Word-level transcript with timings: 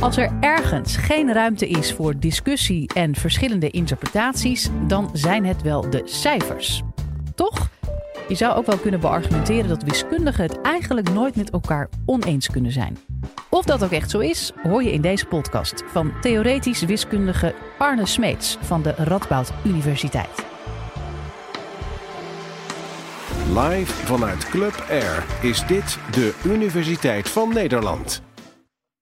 Als 0.00 0.16
er 0.16 0.32
ergens 0.40 0.96
geen 0.96 1.32
ruimte 1.32 1.68
is 1.68 1.92
voor 1.92 2.18
discussie 2.18 2.90
en 2.94 3.14
verschillende 3.14 3.70
interpretaties, 3.70 4.68
dan 4.86 5.10
zijn 5.12 5.44
het 5.44 5.62
wel 5.62 5.90
de 5.90 6.02
cijfers. 6.04 6.82
Toch? 7.34 7.68
Je 8.28 8.34
zou 8.34 8.56
ook 8.56 8.66
wel 8.66 8.78
kunnen 8.78 9.00
beargumenteren 9.00 9.68
dat 9.68 9.82
wiskundigen 9.82 10.42
het 10.42 10.60
eigenlijk 10.60 11.12
nooit 11.12 11.36
met 11.36 11.50
elkaar 11.50 11.88
oneens 12.06 12.50
kunnen 12.50 12.72
zijn. 12.72 12.98
Of 13.48 13.64
dat 13.64 13.84
ook 13.84 13.90
echt 13.90 14.10
zo 14.10 14.18
is, 14.18 14.52
hoor 14.62 14.82
je 14.82 14.92
in 14.92 15.00
deze 15.00 15.26
podcast 15.26 15.82
van 15.86 16.12
theoretisch 16.20 16.82
wiskundige 16.82 17.54
Arne 17.78 18.06
Smeets 18.06 18.58
van 18.60 18.82
de 18.82 18.94
Radboud 18.96 19.52
Universiteit. 19.64 20.44
Live 23.54 23.92
vanuit 23.92 24.48
Club 24.48 24.84
Air 24.90 25.24
is 25.40 25.66
dit 25.66 25.98
de 26.10 26.34
Universiteit 26.44 27.28
van 27.28 27.52
Nederland. 27.54 28.22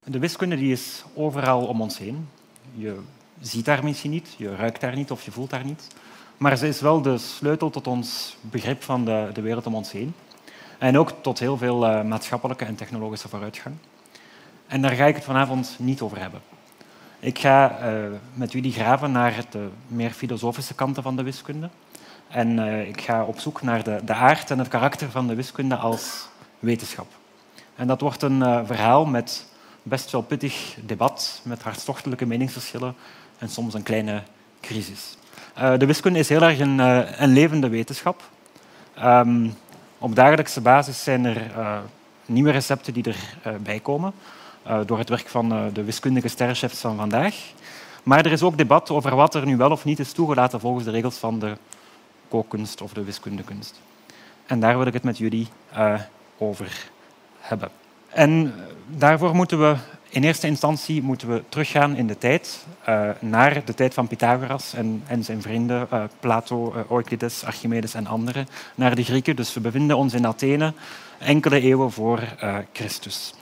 De 0.07 0.19
wiskunde 0.19 0.57
die 0.57 0.73
is 0.73 1.05
overal 1.15 1.67
om 1.67 1.81
ons 1.81 1.99
heen. 1.99 2.29
Je 2.75 3.01
ziet 3.41 3.65
daar 3.65 3.85
misschien 3.85 4.11
niet, 4.11 4.35
je 4.37 4.57
ruikt 4.57 4.81
daar 4.81 4.95
niet 4.95 5.11
of 5.11 5.23
je 5.23 5.31
voelt 5.31 5.51
daar 5.51 5.65
niet. 5.65 5.87
Maar 6.37 6.57
ze 6.57 6.69
is 6.69 6.81
wel 6.81 7.03
de 7.03 7.19
sleutel 7.19 7.71
tot 7.71 7.87
ons 7.87 8.37
begrip 8.41 8.83
van 8.83 9.05
de, 9.05 9.31
de 9.33 9.41
wereld 9.41 9.67
om 9.67 9.75
ons 9.75 9.93
heen. 9.93 10.15
En 10.79 10.99
ook 10.99 11.13
tot 11.21 11.39
heel 11.39 11.57
veel 11.57 11.87
uh, 11.87 12.03
maatschappelijke 12.03 12.65
en 12.65 12.75
technologische 12.75 13.29
vooruitgang. 13.29 13.75
En 14.67 14.83
daar 14.83 14.91
ga 14.91 15.05
ik 15.05 15.15
het 15.15 15.25
vanavond 15.25 15.77
niet 15.79 16.01
over 16.01 16.19
hebben. 16.19 16.41
Ik 17.19 17.39
ga 17.39 17.79
uh, 17.93 18.07
met 18.35 18.53
jullie 18.53 18.73
graven 18.73 19.13
naar 19.13 19.45
de 19.51 19.69
meer 19.87 20.11
filosofische 20.11 20.75
kanten 20.75 21.03
van 21.03 21.17
de 21.17 21.23
wiskunde. 21.23 21.69
En 22.29 22.59
uh, 22.59 22.89
ik 22.89 23.01
ga 23.01 23.25
op 23.25 23.39
zoek 23.39 23.63
naar 23.63 23.83
de, 23.83 24.01
de 24.05 24.15
aard 24.15 24.51
en 24.51 24.59
het 24.59 24.69
karakter 24.69 25.11
van 25.11 25.27
de 25.27 25.35
wiskunde 25.35 25.77
als 25.77 26.29
wetenschap. 26.59 27.07
En 27.77 27.87
dat 27.87 28.01
wordt 28.01 28.23
een 28.23 28.67
verhaal 28.67 29.07
met 29.07 29.53
best 29.87 30.11
wel 30.11 30.23
pittig 30.23 30.77
debat 30.85 31.41
met 31.45 31.63
hartstochtelijke 31.63 32.27
meningsverschillen 32.27 32.95
en 33.39 33.49
soms 33.49 33.75
een 33.75 33.83
kleine 33.83 34.23
crisis. 34.61 35.17
Uh, 35.59 35.79
de 35.79 35.87
wiskunde 35.87 36.19
is 36.19 36.29
heel 36.29 36.43
erg 36.43 36.59
een, 36.59 36.79
uh, 36.79 37.21
een 37.21 37.33
levende 37.33 37.69
wetenschap. 37.69 38.23
Um, 39.03 39.55
op 39.99 40.15
dagelijkse 40.15 40.61
basis 40.61 41.03
zijn 41.03 41.25
er 41.25 41.51
uh, 41.57 41.79
nieuwe 42.27 42.51
recepten 42.51 42.93
die 42.93 43.15
erbij 43.43 43.81
komen 43.81 44.13
door 44.87 44.99
het 44.99 45.09
werk 45.09 45.29
van 45.29 45.71
de 45.73 45.85
wiskundige 45.85 46.29
sterrenchefs 46.29 46.81
van 46.81 46.97
vandaag. 46.97 47.35
Maar 48.03 48.25
er 48.25 48.33
is 48.33 48.43
ook 48.43 48.59
debat 48.59 48.91
over 48.91 49.17
wat 49.17 49.35
er 49.35 49.47
nu 49.47 49.57
wel 49.57 49.71
of 49.71 49.85
niet 49.85 49.99
is 49.99 50.13
toegelaten 50.13 50.61
volgens 50.61 50.85
de 50.85 50.91
regels 50.91 51.17
van 51.17 51.39
de 51.39 51.57
kookkunst 52.29 52.81
of 52.81 52.93
de 52.93 53.05
wiskundekunst. 53.05 53.81
En 54.47 54.61
daar 54.61 54.79
wil 54.79 54.87
ik 54.87 54.93
het 54.93 55.03
met 55.03 55.19
jullie 55.19 55.49
over 56.39 56.91
hebben. 57.39 57.69
En 58.15 58.55
daarvoor 58.87 59.35
moeten 59.35 59.61
we 59.61 59.77
in 60.09 60.25
eerste 60.25 60.47
instantie 60.47 61.03
moeten 61.03 61.29
we 61.29 61.43
teruggaan 61.49 61.97
in 61.97 62.07
de 62.07 62.19
tijd, 62.19 62.67
uh, 62.89 63.09
naar 63.21 63.65
de 63.65 63.75
tijd 63.75 63.95
van 63.95 64.07
Pythagoras 64.07 64.75
en, 64.75 65.03
en 65.07 65.25
zijn 65.25 65.43
vrienden, 65.43 65.89
uh, 65.93 66.05
Plato, 66.21 66.75
uh, 66.77 66.91
Euclides, 66.91 67.45
Archimedes 67.45 67.95
en 67.95 68.07
anderen, 68.07 68.49
naar 68.75 68.95
de 68.95 69.05
Grieken. 69.05 69.37
Dus 69.37 69.55
we 69.55 69.61
bevinden 69.61 69.97
ons 69.97 70.15
in 70.15 70.27
Athene, 70.27 70.73
enkele 71.19 71.61
eeuwen 71.61 71.91
voor 71.91 72.21
Christus. 72.73 73.35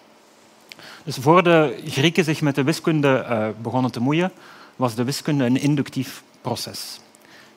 Dus 1.04 1.16
voor 1.16 1.42
de 1.42 1.82
Grieken 1.84 2.24
zich 2.24 2.40
met 2.40 2.54
de 2.54 2.62
wiskunde 2.62 3.54
begonnen 3.62 3.92
te 3.92 4.00
moeien, 4.00 4.32
was 4.76 4.94
de 4.94 5.04
wiskunde 5.04 5.44
een 5.44 5.60
inductief 5.60 6.22
proces. 6.40 7.00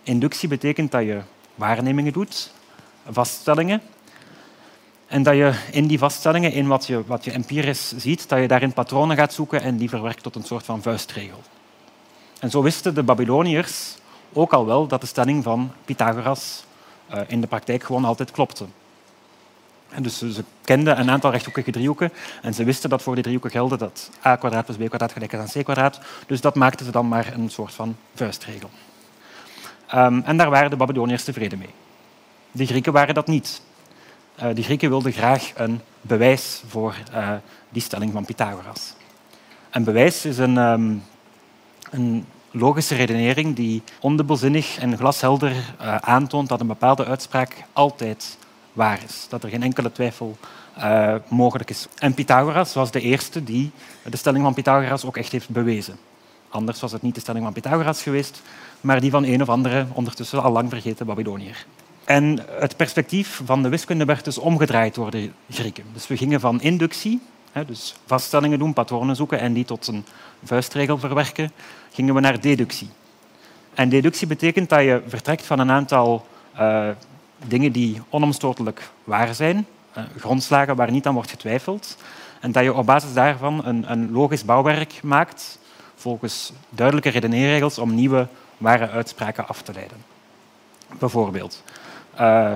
Inductie 0.04 0.50
betekent 0.50 0.92
dat 0.92 1.04
je 1.04 1.22
waarnemingen 1.56 2.14
doet, 2.14 2.52
vaststellingen, 3.10 3.82
en 5.08 5.24
dat 5.24 5.36
je 5.36 5.54
in 5.72 5.88
die 5.88 5.98
vaststellingen, 5.98 6.52
in 6.52 6.68
wat 6.68 6.88
je, 6.88 7.04
wat 7.06 7.24
je 7.24 7.32
empirisch 7.32 7.94
ziet, 7.98 8.30
dat 8.30 8.40
je 8.40 8.48
daarin 8.48 8.74
patronen 8.74 9.18
gaat 9.18 9.34
zoeken 9.34 9.62
en 9.62 9.78
die 9.78 9.90
verwerkt 9.90 10.24
tot 10.24 10.36
een 10.36 10.44
soort 10.44 10.66
van 10.66 10.82
vuistregel. 10.82 11.42
En 12.40 12.50
zo 12.50 12.62
wisten 12.62 12.96
de 12.96 13.04
Babyloniërs 13.04 13.96
ook 14.34 14.54
al 14.54 14.66
wel 14.66 14.88
dat 14.88 15.02
de 15.02 15.08
stelling 15.08 15.44
van 15.44 15.72
Pythagoras 15.86 16.66
uh, 17.14 17.20
in 17.28 17.42
de 17.42 17.48
praktijk 17.48 17.84
gewoon 17.84 18.06
altijd 18.06 18.32
klopte. 18.32 18.66
En 19.90 20.04
dus 20.04 20.18
ze 20.18 20.44
kenden 20.64 21.00
een 21.00 21.12
aantal 21.12 21.32
rechthoekige 21.32 21.72
driehoeken 21.72 22.12
en 22.42 22.54
ze 22.54 22.64
wisten 22.64 22.90
dat 22.90 23.02
voor 23.02 23.14
die 23.14 23.24
driehoeken 23.24 23.52
geldde 23.52 23.78
dat 23.78 24.10
a 24.26 24.36
kwadraat 24.36 24.66
plus 24.66 24.78
b 24.78 24.88
kwadraat 24.88 25.12
gelijk 25.12 25.34
is 25.34 25.40
aan 25.40 25.62
c 25.62 25.64
kwadraat. 25.64 26.00
Dus 26.28 26.42
dat 26.42 26.56
maakten 26.56 26.86
ze 26.86 26.92
dan 26.92 27.08
maar 27.08 27.34
een 27.34 27.50
soort 27.50 27.74
van 27.74 27.98
vuistregel. 28.16 28.70
Um, 29.96 30.22
en 30.26 30.38
daar 30.38 30.50
waren 30.50 30.70
de 30.70 30.76
Babyloniërs 30.76 31.24
tevreden 31.24 31.58
mee. 31.58 31.74
De 32.52 32.66
Grieken 32.66 32.94
waren 32.94 33.14
dat 33.14 33.28
niet. 33.28 33.62
Uh, 34.44 34.56
de 34.56 34.64
Grieken 34.64 34.90
wilden 34.90 35.12
graag 35.12 35.52
een 35.56 35.82
bewijs 36.02 36.64
voor 36.68 36.96
uh, 37.14 37.32
die 37.70 37.82
stelling 37.82 38.12
van 38.12 38.26
Pythagoras. 38.26 38.94
Een 39.70 39.84
bewijs 39.84 40.26
is 40.26 40.38
een, 40.38 40.58
um, 40.58 41.04
een 41.92 42.26
logische 42.52 42.96
redenering 42.96 43.56
die 43.56 43.84
ondubbelzinnig 44.00 44.78
en 44.78 44.98
glashelder 44.98 45.52
uh, 45.52 45.96
aantoont 45.96 46.50
dat 46.50 46.60
een 46.60 46.68
bepaalde 46.68 47.06
uitspraak 47.06 47.64
altijd 47.74 48.38
waar 48.74 49.00
is. 49.08 49.26
Dat 49.30 49.44
er 49.44 49.50
geen 49.50 49.64
enkele 49.64 49.92
twijfel 49.92 50.38
mogelijk 51.28 51.70
is. 51.70 51.88
En 51.98 52.14
Pythagoras 52.14 52.74
was 52.74 52.92
de 52.92 53.02
eerste 53.02 53.44
die 53.44 53.72
de 54.04 54.18
stelling 54.18 54.44
van 54.44 54.54
Pythagoras 54.54 55.06
ook 55.06 55.18
echt 55.18 55.32
heeft 55.32 55.50
bewezen. 55.50 55.98
Anders 56.50 56.80
was 56.80 56.92
het 56.92 57.02
niet 57.02 57.16
de 57.16 57.22
stelling 57.22 57.44
van 57.44 57.54
Pythagoras 57.54 58.02
geweest, 58.02 58.42
maar 58.82 59.02
die 59.02 59.12
van 59.12 59.24
een 59.24 59.42
of 59.42 59.50
andere 59.50 59.86
ondertussen 59.94 60.44
al 60.44 60.52
lang 60.52 60.70
vergeten 60.70 61.06
Babyloniër. 61.06 61.66
En 62.06 62.40
het 62.60 62.78
perspectief 62.78 63.42
van 63.46 63.64
de 63.64 63.70
wiskunde 63.70 64.06
werd 64.06 64.26
dus 64.26 64.38
omgedraaid 64.38 64.96
door 64.96 65.12
de 65.12 65.30
Grieken. 65.50 65.84
Dus 65.94 66.08
we 66.08 66.18
gingen 66.18 66.40
van 66.40 66.62
inductie, 66.62 67.22
dus 67.68 67.96
vaststellingen 68.06 68.60
doen, 68.60 68.74
patronen 68.74 69.16
zoeken 69.16 69.40
en 69.40 69.54
die 69.54 69.66
tot 69.66 69.88
een 69.88 70.06
vuistregel 70.44 70.98
verwerken, 70.98 71.52
gingen 71.94 72.14
we 72.14 72.20
naar 72.20 72.40
deductie. 72.42 72.90
En 73.74 73.90
deductie 73.90 74.28
betekent 74.28 74.70
dat 74.70 74.80
je 74.80 75.02
vertrekt 75.08 75.46
van 75.46 75.60
een 75.60 75.72
aantal 75.72 76.28
uh, 76.60 76.90
dingen 77.48 77.72
die 77.72 78.02
onomstotelijk 78.10 78.90
waar 79.04 79.36
zijn, 79.36 79.68
uh, 79.98 80.04
grondslagen 80.18 80.76
waar 80.76 80.92
niet 80.92 81.06
aan 81.06 81.14
wordt 81.14 81.30
getwijfeld, 81.30 81.98
en 82.40 82.52
dat 82.52 82.64
je 82.64 82.74
op 82.74 82.86
basis 82.86 83.14
daarvan 83.14 83.66
een, 83.66 83.92
een 83.92 84.12
logisch 84.12 84.46
bouwwerk 84.46 85.00
maakt 85.04 85.60
volgens 85.96 86.54
duidelijke 86.70 87.10
redeneerregels 87.10 87.78
om 87.78 87.96
nieuwe 87.96 88.28
ware 88.58 88.90
uitspraken 88.90 89.48
af 89.48 89.62
te 89.62 89.74
leiden. 89.74 89.98
Bijvoorbeeld, 91.00 91.64
uh, 92.20 92.52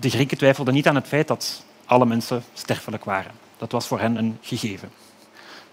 de 0.00 0.10
Grieken 0.10 0.38
twijfelden 0.38 0.74
niet 0.74 0.88
aan 0.88 0.94
het 0.94 1.06
feit 1.06 1.28
dat 1.28 1.64
alle 1.84 2.06
mensen 2.06 2.42
sterfelijk 2.52 3.04
waren. 3.04 3.32
Dat 3.58 3.72
was 3.72 3.86
voor 3.86 4.00
hen 4.00 4.16
een 4.16 4.38
gegeven. 4.40 4.90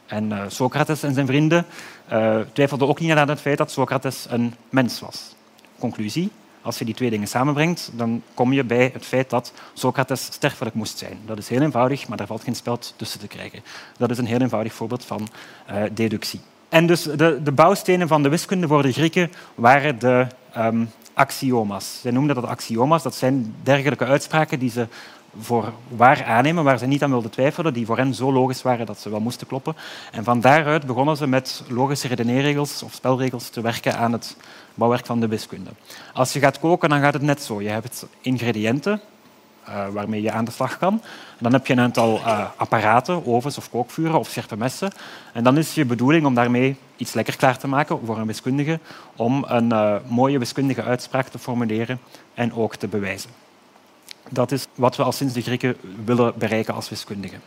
En 0.06 0.32
uh, 0.32 0.42
Socrates 0.48 1.04
en 1.04 1.14
zijn 1.14 1.28
vrienden 1.28 1.66
uh, 2.12 2.40
twijfelden 2.54 2.88
ook 2.88 3.00
niet 3.00 3.12
aan 3.12 3.30
het 3.30 3.42
feit 3.42 3.58
dat 3.58 3.72
Socrates 3.72 4.26
een 4.30 4.56
mens 4.70 5.00
was. 5.00 5.36
Conclusie, 5.80 6.32
als 6.62 6.80
je 6.80 6.86
die 6.86 6.94
twee 6.94 7.10
dingen 7.10 7.28
samenbrengt, 7.28 7.90
dan 7.94 8.24
kom 8.34 8.54
je 8.54 8.64
bij 8.64 8.90
het 8.94 9.06
feit 9.06 9.30
dat 9.30 9.54
Socrates 9.74 10.24
sterfelijk 10.24 10.76
moest 10.76 10.98
zijn. 10.98 11.20
Dat 11.26 11.38
is 11.38 11.50
heel 11.50 11.62
eenvoudig, 11.62 12.08
maar 12.08 12.18
daar 12.18 12.28
valt 12.28 12.44
geen 12.44 12.56
speld 12.56 12.94
tussen 12.96 13.20
te 13.20 13.28
krijgen. 13.28 13.64
Dat 13.98 14.10
is 14.10 14.18
een 14.18 14.26
heel 14.26 14.42
eenvoudig 14.42 14.74
voorbeeld 14.74 15.06
van 15.06 15.28
deductie. 15.92 16.42
En 16.70 16.88
dus 16.88 17.04
de, 17.04 17.40
de, 17.44 17.52
bouwstenen 17.52 18.08
van 18.08 18.24
de 18.24 18.30
wiskunde 18.30 18.68
voor 18.68 18.82
de 18.82 18.92
Grieken 18.92 19.32
waren 19.56 20.00
de 20.00 20.28
um, 20.58 20.90
axioma's. 21.18 22.00
Zij 22.02 22.12
noemden 22.12 22.36
dat 22.36 22.46
axioma's. 22.46 23.04
Dat 23.04 23.16
zijn 23.16 23.56
dergelijke 23.64 24.06
uitspraken 24.06 24.60
die 24.60 24.70
ze 24.70 24.88
voor 25.40 25.74
waar 25.88 26.24
aannemen, 26.24 26.64
waar 26.64 26.78
ze 26.78 26.86
niet 26.86 27.04
aan 27.04 27.10
wilden 27.10 27.32
twijfelen, 27.32 27.74
die 27.74 27.86
voor 27.86 27.98
hen 27.98 28.14
zo 28.14 28.34
logisch 28.34 28.62
waren 28.62 28.86
dat 28.86 29.00
ze 29.00 29.10
wel 29.10 29.20
moesten 29.20 29.48
kloppen. 29.48 29.76
En 30.12 30.24
van 30.24 30.42
daaruit 30.42 30.86
begonnen 30.86 31.18
ze 31.18 31.28
met 31.28 31.64
logische 31.68 32.08
redeneerregels 32.08 32.84
of 32.84 32.94
spelregels 32.94 33.50
te 33.50 33.62
werken 33.62 33.98
aan 33.98 34.12
het 34.12 34.36
bouwwerk 34.74 35.06
van 35.06 35.20
de 35.20 35.28
wiskunde. 35.28 35.70
Als 36.14 36.34
je 36.34 36.40
gaat 36.40 36.60
koken, 36.60 36.90
dan 36.90 37.02
gaat 37.02 37.14
het 37.14 37.22
net 37.22 37.42
zo. 37.42 37.62
Je 37.62 37.70
hebt 37.70 38.06
ingrediënten, 38.22 39.02
waarmee 39.92 40.22
je 40.22 40.32
aan 40.32 40.46
de 40.46 40.52
slag 40.52 40.78
kan. 40.78 41.02
Dan 41.40 41.54
heb 41.54 41.68
je 41.68 41.74
een 41.74 41.80
aantal 41.80 42.18
uh, 42.18 42.46
apparaten, 42.56 43.26
ovens 43.26 43.58
of 43.58 43.70
kookvuren 43.70 44.20
of 44.20 44.30
scherpe 44.30 44.58
messen. 44.58 44.92
En 45.34 45.44
dan 45.44 45.58
is 45.58 45.74
je 45.74 45.86
bedoeling 45.86 46.26
om 46.26 46.34
daarmee 46.34 46.76
iets 46.96 47.14
lekker 47.14 47.38
klaar 47.38 47.58
te 47.58 47.68
maken 47.68 48.00
voor 48.06 48.18
een 48.18 48.28
wiskundige, 48.28 48.80
om 49.16 49.46
een 49.48 49.70
uh, 49.74 49.96
mooie 50.08 50.40
wiskundige 50.40 50.84
uitspraak 50.84 51.28
te 51.28 51.40
formuleren 51.40 52.00
en 52.34 52.54
ook 52.54 52.76
te 52.76 52.88
bewijzen. 52.88 53.30
Dat 54.30 54.52
is 54.52 54.68
wat 54.76 54.96
we 54.96 55.04
al 55.04 55.12
sinds 55.12 55.34
de 55.34 55.42
Grieken 55.42 55.76
willen 56.06 56.34
bereiken 56.38 56.74
als 56.74 56.90
wiskundigen. 56.90 57.42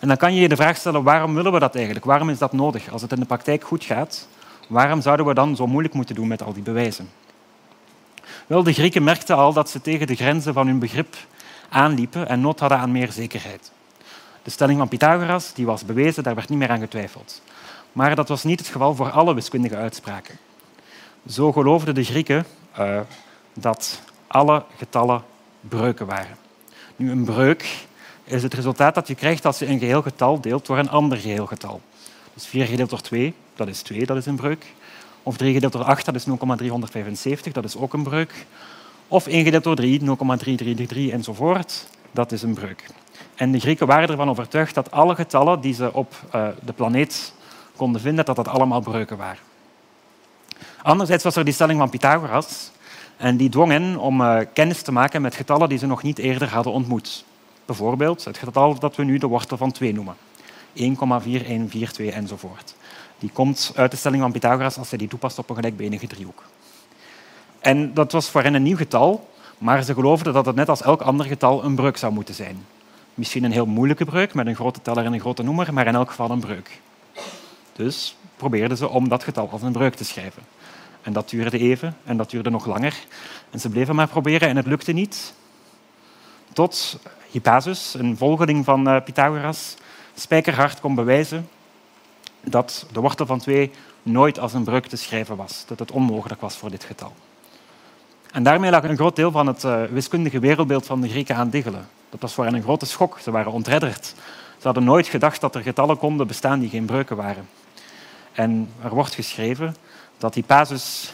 En 0.00 0.08
dan 0.08 0.16
kan 0.16 0.34
je 0.34 0.40
je 0.40 0.48
de 0.48 0.56
vraag 0.56 0.76
stellen, 0.76 1.02
waarom 1.02 1.34
willen 1.34 1.52
we 1.52 1.58
dat 1.58 1.74
eigenlijk? 1.74 2.04
Waarom 2.04 2.30
is 2.30 2.38
dat 2.38 2.52
nodig? 2.52 2.92
Als 2.92 3.02
het 3.02 3.12
in 3.12 3.20
de 3.20 3.26
praktijk 3.26 3.64
goed 3.64 3.84
gaat, 3.84 4.28
waarom 4.68 5.00
zouden 5.00 5.26
we 5.26 5.34
dan 5.34 5.56
zo 5.56 5.66
moeilijk 5.66 5.94
moeten 5.94 6.14
doen 6.14 6.28
met 6.28 6.42
al 6.42 6.52
die 6.52 6.62
bewijzen? 6.62 7.08
Wel, 8.46 8.62
de 8.62 8.72
Grieken 8.72 9.04
merkten 9.04 9.36
al 9.36 9.52
dat 9.52 9.70
ze 9.70 9.80
tegen 9.80 10.06
de 10.06 10.14
grenzen 10.14 10.52
van 10.52 10.66
hun 10.66 10.78
begrip 10.78 11.16
aanliepen 11.68 12.28
en 12.28 12.40
nood 12.40 12.60
hadden 12.60 12.78
aan 12.78 12.92
meer 12.92 13.12
zekerheid. 13.12 13.72
De 14.42 14.50
stelling 14.50 14.78
van 14.78 14.88
Pythagoras 14.88 15.52
die 15.54 15.66
was 15.66 15.84
bewezen, 15.84 16.22
daar 16.22 16.34
werd 16.34 16.48
niet 16.48 16.58
meer 16.58 16.70
aan 16.70 16.80
getwijfeld. 16.80 17.42
Maar 17.92 18.14
dat 18.14 18.28
was 18.28 18.44
niet 18.44 18.58
het 18.58 18.68
geval 18.68 18.94
voor 18.94 19.10
alle 19.10 19.34
wiskundige 19.34 19.76
uitspraken. 19.76 20.38
Zo 21.28 21.52
geloofden 21.52 21.94
de 21.94 22.04
Grieken 22.04 22.46
uh, 22.78 23.00
dat 23.52 24.00
alle 24.26 24.64
getallen 24.76 25.22
breuken 25.60 26.06
waren. 26.06 26.36
Nu, 26.96 27.10
een 27.10 27.24
breuk 27.24 27.86
is 28.24 28.42
het 28.42 28.54
resultaat 28.54 28.94
dat 28.94 29.08
je 29.08 29.14
krijgt 29.14 29.44
als 29.44 29.58
je 29.58 29.66
een 29.66 29.78
geheel 29.78 30.02
getal 30.02 30.40
deelt 30.40 30.66
door 30.66 30.78
een 30.78 30.90
ander 30.90 31.18
geheel 31.18 31.46
getal. 31.46 31.80
Dus 32.34 32.46
4 32.46 32.66
gedeeld 32.66 32.90
door 32.90 33.00
2, 33.00 33.34
dat 33.54 33.68
is 33.68 33.82
2, 33.82 34.06
dat 34.06 34.16
is 34.16 34.26
een 34.26 34.36
breuk. 34.36 34.66
Of 35.22 35.36
3 35.36 35.52
gedeeld 35.52 35.72
door 35.72 35.84
8, 35.84 36.04
dat 36.04 36.14
is 36.14 36.24
0,375, 36.24 37.52
dat 37.52 37.64
is 37.64 37.76
ook 37.76 37.92
een 37.92 38.02
breuk. 38.02 38.46
Of 39.08 39.26
1 39.26 39.44
gedeeld 39.44 39.64
door 39.64 39.76
3, 39.76 40.02
0,333 40.02 41.08
enzovoort, 41.08 41.86
dat 42.10 42.32
is 42.32 42.42
een 42.42 42.54
breuk. 42.54 42.86
En 43.34 43.52
de 43.52 43.60
Grieken 43.60 43.86
waren 43.86 44.08
ervan 44.08 44.28
overtuigd 44.28 44.74
dat 44.74 44.90
alle 44.90 45.14
getallen 45.14 45.60
die 45.60 45.74
ze 45.74 45.92
op 45.92 46.14
uh, 46.34 46.48
de 46.64 46.72
planeet 46.72 47.32
konden 47.76 48.00
vinden, 48.00 48.24
dat 48.24 48.36
dat 48.36 48.48
allemaal 48.48 48.80
breuken 48.80 49.16
waren. 49.16 49.42
Anderzijds 50.82 51.24
was 51.24 51.36
er 51.36 51.44
die 51.44 51.54
stelling 51.54 51.78
van 51.78 51.90
Pythagoras, 51.90 52.70
en 53.16 53.36
die 53.36 53.48
dwong 53.48 53.70
hen 53.70 53.96
om 53.96 54.20
uh, 54.20 54.40
kennis 54.52 54.82
te 54.82 54.92
maken 54.92 55.22
met 55.22 55.34
getallen 55.34 55.68
die 55.68 55.78
ze 55.78 55.86
nog 55.86 56.02
niet 56.02 56.18
eerder 56.18 56.48
hadden 56.48 56.72
ontmoet. 56.72 57.24
Bijvoorbeeld 57.64 58.24
het 58.24 58.38
getal 58.38 58.78
dat 58.78 58.96
we 58.96 59.04
nu 59.04 59.18
de 59.18 59.26
wortel 59.26 59.56
van 59.56 59.72
2 59.72 59.94
noemen. 59.94 60.16
1,4142 60.76 62.14
enzovoort. 62.14 62.74
Die 63.18 63.30
komt 63.32 63.72
uit 63.74 63.90
de 63.90 63.96
stelling 63.96 64.22
van 64.22 64.32
Pythagoras 64.32 64.78
als 64.78 64.90
je 64.90 64.98
die 64.98 65.08
toepast 65.08 65.38
op 65.38 65.48
een 65.48 65.56
gelijkbenige 65.56 66.06
driehoek. 66.06 66.42
En 67.64 67.94
dat 67.94 68.12
was 68.12 68.30
voor 68.30 68.42
hen 68.42 68.54
een 68.54 68.62
nieuw 68.62 68.76
getal, 68.76 69.28
maar 69.58 69.82
ze 69.82 69.94
geloofden 69.94 70.32
dat 70.32 70.46
het 70.46 70.54
net 70.54 70.68
als 70.68 70.82
elk 70.82 71.00
ander 71.00 71.26
getal 71.26 71.64
een 71.64 71.74
breuk 71.74 71.96
zou 71.96 72.12
moeten 72.12 72.34
zijn. 72.34 72.66
Misschien 73.14 73.44
een 73.44 73.52
heel 73.52 73.66
moeilijke 73.66 74.04
breuk 74.04 74.34
met 74.34 74.46
een 74.46 74.54
grote 74.54 74.82
teller 74.82 75.04
en 75.04 75.12
een 75.12 75.20
grote 75.20 75.42
noemer, 75.42 75.74
maar 75.74 75.86
in 75.86 75.94
elk 75.94 76.08
geval 76.08 76.30
een 76.30 76.40
breuk. 76.40 76.80
Dus 77.72 78.16
probeerden 78.36 78.76
ze 78.76 78.88
om 78.88 79.08
dat 79.08 79.24
getal 79.24 79.48
als 79.50 79.62
een 79.62 79.72
breuk 79.72 79.94
te 79.94 80.04
schrijven. 80.04 80.42
En 81.02 81.12
dat 81.12 81.30
duurde 81.30 81.58
even 81.58 81.96
en 82.04 82.16
dat 82.16 82.30
duurde 82.30 82.50
nog 82.50 82.66
langer. 82.66 82.94
En 83.50 83.60
ze 83.60 83.68
bleven 83.68 83.94
maar 83.94 84.08
proberen 84.08 84.48
en 84.48 84.56
het 84.56 84.66
lukte 84.66 84.92
niet. 84.92 85.34
Tot 86.52 86.98
Hippasus, 87.30 87.94
een 87.94 88.16
volgeling 88.16 88.64
van 88.64 88.88
eh, 88.88 89.02
Pythagoras, 89.04 89.74
spijkerhard 90.14 90.80
kon 90.80 90.94
bewijzen 90.94 91.48
dat 92.40 92.86
de 92.92 93.00
wortel 93.00 93.26
van 93.26 93.38
2 93.38 93.70
nooit 94.02 94.38
als 94.38 94.52
een 94.52 94.64
breuk 94.64 94.86
te 94.86 94.96
schrijven 94.96 95.36
was. 95.36 95.64
Dat 95.66 95.78
het 95.78 95.90
onmogelijk 95.90 96.40
was 96.40 96.56
voor 96.56 96.70
dit 96.70 96.84
getal. 96.84 97.12
En 98.34 98.42
daarmee 98.42 98.70
lag 98.70 98.82
een 98.82 98.96
groot 98.96 99.16
deel 99.16 99.30
van 99.30 99.46
het 99.46 99.64
uh, 99.64 99.82
wiskundige 99.84 100.38
wereldbeeld 100.38 100.86
van 100.86 101.00
de 101.00 101.08
Grieken 101.08 101.36
aan 101.36 101.50
diggelen. 101.50 101.86
Dat 102.10 102.20
was 102.20 102.34
voor 102.34 102.44
hen 102.44 102.54
een 102.54 102.62
grote 102.62 102.86
schok. 102.86 103.18
Ze 103.18 103.30
waren 103.30 103.52
ontredderd. 103.52 104.14
Ze 104.58 104.62
hadden 104.62 104.84
nooit 104.84 105.06
gedacht 105.06 105.40
dat 105.40 105.54
er 105.54 105.62
getallen 105.62 105.98
konden 105.98 106.26
bestaan 106.26 106.60
die 106.60 106.68
geen 106.68 106.84
breuken 106.84 107.16
waren. 107.16 107.48
En 108.32 108.68
er 108.82 108.94
wordt 108.94 109.14
geschreven 109.14 109.76
dat 110.18 110.34
Hippasus 110.34 111.12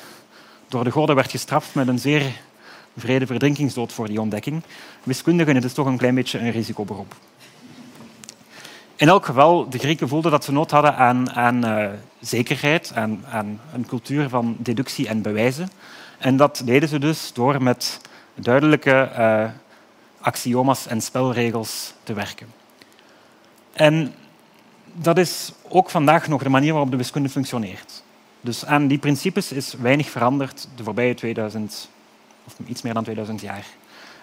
door 0.69 0.85
de 0.85 0.91
goden 0.91 1.15
werd 1.15 1.31
gestraft 1.31 1.75
met 1.75 1.89
een 1.89 1.99
zeer 1.99 2.23
vrede 2.97 3.27
verdrinkingsdood 3.27 3.93
voor 3.93 4.07
die 4.07 4.21
ontdekking. 4.21 4.63
Wiskundigen, 5.03 5.55
het 5.55 5.65
is 5.65 5.73
toch 5.73 5.87
een 5.87 5.99
klein 5.99 6.15
beetje 6.15 6.39
een 6.39 6.51
risicoberoep. 6.51 7.15
In 8.97 9.09
elk 9.09 9.25
geval, 9.25 9.69
de 9.69 9.79
Grieken 9.79 10.09
voelden 10.09 10.31
dat 10.31 10.45
ze 10.45 10.53
nood 10.53 10.71
hadden 10.71 10.97
aan, 10.97 11.31
aan 11.31 11.67
uh, 11.67 11.89
zekerheid, 12.21 12.93
aan, 12.95 13.25
aan, 13.31 13.61
een 13.75 13.87
cultuur 13.87 14.29
van 14.29 14.57
deductie 14.59 15.09
en 15.09 15.23
bewijzen. 15.23 15.71
En 16.21 16.37
dat 16.37 16.63
deden 16.65 16.89
ze 16.89 16.99
dus 16.99 17.33
door 17.33 17.63
met 17.63 18.01
duidelijke 18.35 19.11
uh, 19.19 19.45
axioma's 20.21 20.87
en 20.87 21.01
spelregels 21.01 21.95
te 22.03 22.13
werken. 22.13 22.47
En 23.73 24.15
dat 24.93 25.19
is 25.19 25.53
ook 25.69 25.91
vandaag 25.91 26.29
nog 26.29 26.43
de 26.43 26.49
manier 26.49 26.73
waarop 26.73 26.91
de 26.91 26.97
wiskunde 26.97 27.29
functioneert. 27.29 28.03
Dus 28.41 28.65
aan 28.65 28.87
die 28.87 28.99
principes 28.99 29.53
is 29.53 29.75
weinig 29.75 30.11
veranderd 30.11 30.69
de 30.77 30.85
voorbije 30.85 31.15
2000, 31.15 31.89
of 32.47 32.55
iets 32.67 32.83
meer 32.83 32.95
dan 32.95 33.03
2000 33.03 33.41
jaar. 33.41 33.67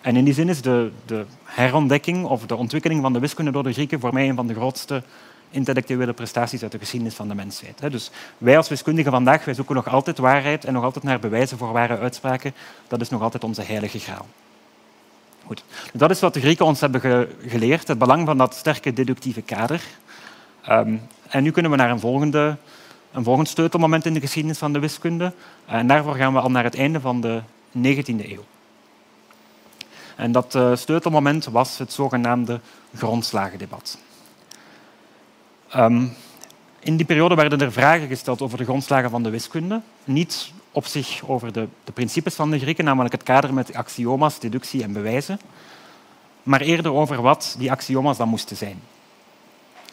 En 0.02 0.16
in 0.16 0.24
die 0.24 0.34
zin 0.34 0.50
is 0.50 0.62
de, 0.62 0.92
de 1.06 1.26
herontdekking 1.44 2.26
of 2.26 2.46
de 2.46 2.56
ontwikkeling 2.56 3.02
van 3.02 3.14
de 3.14 3.20
wiskunde 3.20 3.52
door 3.52 3.64
de 3.64 3.74
Grieken 3.74 4.00
voor 4.00 4.14
mij 4.14 4.30
een 4.30 4.36
van 4.36 4.48
de 4.48 4.54
grootste 4.54 5.04
intellectuele 5.50 6.14
prestaties 6.14 6.64
uit 6.64 6.72
de 6.72 6.78
geschiedenis 6.78 7.16
van 7.16 7.28
de 7.28 7.36
mensheid. 7.36 7.92
Dus 7.92 8.12
wij 8.38 8.58
als 8.58 8.70
wiskundigen 8.70 9.12
vandaag 9.12 9.46
wij 9.46 9.54
zoeken 9.54 9.76
nog 9.76 9.88
altijd 9.88 10.18
waarheid 10.18 10.66
en 10.66 10.74
nog 10.74 10.84
altijd 10.84 11.04
naar 11.04 11.20
bewijzen 11.20 11.58
voor 11.58 11.72
ware 11.72 12.00
uitspraken. 12.00 12.54
Dat 12.88 13.02
is 13.02 13.10
nog 13.10 13.22
altijd 13.22 13.44
onze 13.44 13.62
heilige 13.62 14.00
graal. 14.00 14.26
Goed. 15.46 15.64
Dat 15.94 16.12
is 16.12 16.20
wat 16.20 16.34
de 16.34 16.40
Grieken 16.40 16.66
ons 16.66 16.80
hebben 16.80 17.30
geleerd, 17.48 17.88
het 17.88 17.98
belang 17.98 18.26
van 18.26 18.38
dat 18.38 18.56
sterke 18.56 18.94
deductieve 18.94 19.42
kader. 19.42 19.82
Um, 20.70 21.02
en 21.30 21.44
nu 21.44 21.52
kunnen 21.52 21.72
we 21.72 21.78
naar 21.78 21.90
een 21.90 22.00
volgende 22.00 22.58
een 23.12 23.24
volgend 23.24 23.48
sleutelmoment 23.48 24.06
in 24.06 24.14
de 24.14 24.20
geschiedenis 24.20 24.58
van 24.58 24.74
de 24.74 24.80
wiskunde. 24.80 25.34
En 25.66 25.88
daarvoor 25.88 26.16
gaan 26.16 26.34
we 26.34 26.40
al 26.40 26.52
naar 26.52 26.64
het 26.64 26.76
einde 26.76 27.00
van 27.00 27.22
de 27.22 27.42
19e 27.78 28.30
eeuw. 28.30 28.46
En 30.16 30.32
dat 30.32 30.56
uh, 30.56 30.76
sleutelmoment 30.76 31.46
was 31.46 31.78
het 31.78 31.94
zogenaamde 31.94 32.60
grondslagendebat. 32.96 33.98
Um, 35.76 36.14
in 36.80 36.98
die 36.98 37.06
periode 37.06 37.36
werden 37.36 37.62
er 37.62 37.72
vragen 37.72 38.08
gesteld 38.08 38.42
over 38.42 38.58
de 38.58 38.64
grondslagen 38.64 39.10
van 39.10 39.24
de 39.24 39.30
wiskunde. 39.30 39.82
Niet 40.04 40.52
op 40.72 40.86
zich 40.86 41.22
over 41.28 41.54
de, 41.54 41.68
de 41.84 41.92
principes 41.92 42.36
van 42.36 42.52
de 42.52 42.60
Grieken, 42.60 42.86
namelijk 42.86 43.14
het 43.14 43.24
kader 43.24 43.54
met 43.54 43.74
axioma's, 43.74 44.40
deductie 44.40 44.84
en 44.84 44.94
bewijzen, 44.94 45.40
maar 46.44 46.62
eerder 46.62 46.94
over 46.94 47.22
wat 47.22 47.56
die 47.58 47.72
axioma's 47.72 48.18
dan 48.18 48.30
moesten 48.30 48.56
zijn. 48.56 48.80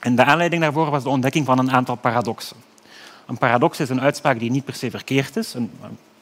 En 0.01 0.17
de 0.17 0.25
aanleiding 0.25 0.63
daarvoor 0.63 0.91
was 0.91 1.03
de 1.03 1.09
ontdekking 1.09 1.47
van 1.47 1.59
een 1.59 1.71
aantal 1.71 1.97
paradoxen. 1.97 2.57
Een 3.27 3.39
paradox 3.39 3.81
is 3.81 3.89
een 3.89 4.01
uitspraak 4.01 4.39
die 4.39 4.51
niet 4.51 4.65
per 4.65 4.75
se 4.75 4.91
verkeerd 4.91 5.37
is, 5.37 5.55
een, 5.55 5.71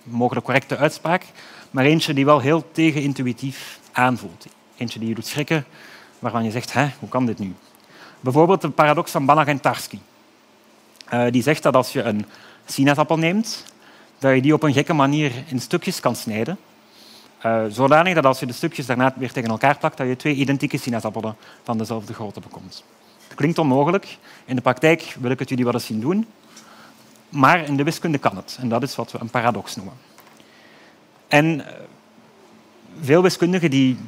mogelijk 0.03 0.45
correcte 0.45 0.77
uitspraak, 0.77 1.25
maar 1.71 1.85
eentje 1.85 2.15
die 2.15 2.25
wel 2.25 2.41
heel 2.41 2.71
tegenintuïtief 2.73 3.81
aanvoelt. 3.93 4.47
Eentje 4.77 4.99
die 4.99 5.09
je 5.09 5.15
doet 5.15 5.27
schrikken, 5.27 5.65
waarvan 6.19 6.45
je 6.45 6.51
zegt, 6.51 6.73
Hè, 6.73 6.89
hoe 6.99 7.09
kan 7.09 7.27
dit 7.27 7.39
nu? 7.39 7.55
Bijvoorbeeld 8.23 8.61
de 8.61 8.71
paradox 8.71 9.11
van 9.11 9.27
Banach 9.27 9.47
en 9.47 9.61
Tarski. 9.61 10.01
Uh, 11.13 11.25
die 11.31 11.43
zegt 11.43 11.63
dat 11.63 11.77
als 11.77 11.93
je 11.93 12.03
een 12.03 12.27
sinaasappel 12.67 13.19
neemt, 13.19 13.65
dat 14.19 14.35
je 14.35 14.43
die 14.43 14.55
op 14.55 14.63
een 14.63 14.73
gekke 14.73 14.93
manier 14.93 15.33
in 15.47 15.61
stukjes 15.61 16.01
kan 16.01 16.17
snijden. 16.17 16.59
Uh, 17.47 17.65
zodanig 17.69 18.15
dat 18.15 18.27
als 18.27 18.41
je 18.41 18.47
de 18.47 18.53
stukjes 18.53 18.87
daarna 18.87 19.15
weer 19.17 19.33
tegen 19.33 19.51
elkaar 19.51 19.79
plakt, 19.79 19.97
dat 19.97 20.07
je 20.07 20.17
twee 20.17 20.35
identieke 20.35 20.79
sinaasappelen 20.79 21.37
van 21.63 21.79
dezelfde 21.79 22.15
grootte 22.15 22.41
bekomt. 22.41 22.85
Het 23.29 23.37
klinkt 23.37 23.59
onmogelijk. 23.59 24.19
In 24.45 24.57
de 24.57 24.63
praktijk 24.63 25.17
wil 25.21 25.31
ik 25.31 25.39
het 25.39 25.49
jullie 25.49 25.65
wel 25.65 25.75
eens 25.75 25.87
zien 25.87 26.01
doen. 26.01 26.27
Maar 27.29 27.65
in 27.65 27.77
de 27.77 27.83
wiskunde 27.83 28.19
kan 28.19 28.37
het. 28.37 28.59
En 28.61 28.69
dat 28.69 28.83
is 28.83 28.97
wat 28.97 29.13
we 29.13 29.19
een 29.21 29.31
paradox 29.31 29.77
noemen. 29.77 29.95
En 31.29 31.67
eh, 31.67 31.73
veel 33.01 33.23
wiskundigen 33.23 33.71
die 33.71 33.99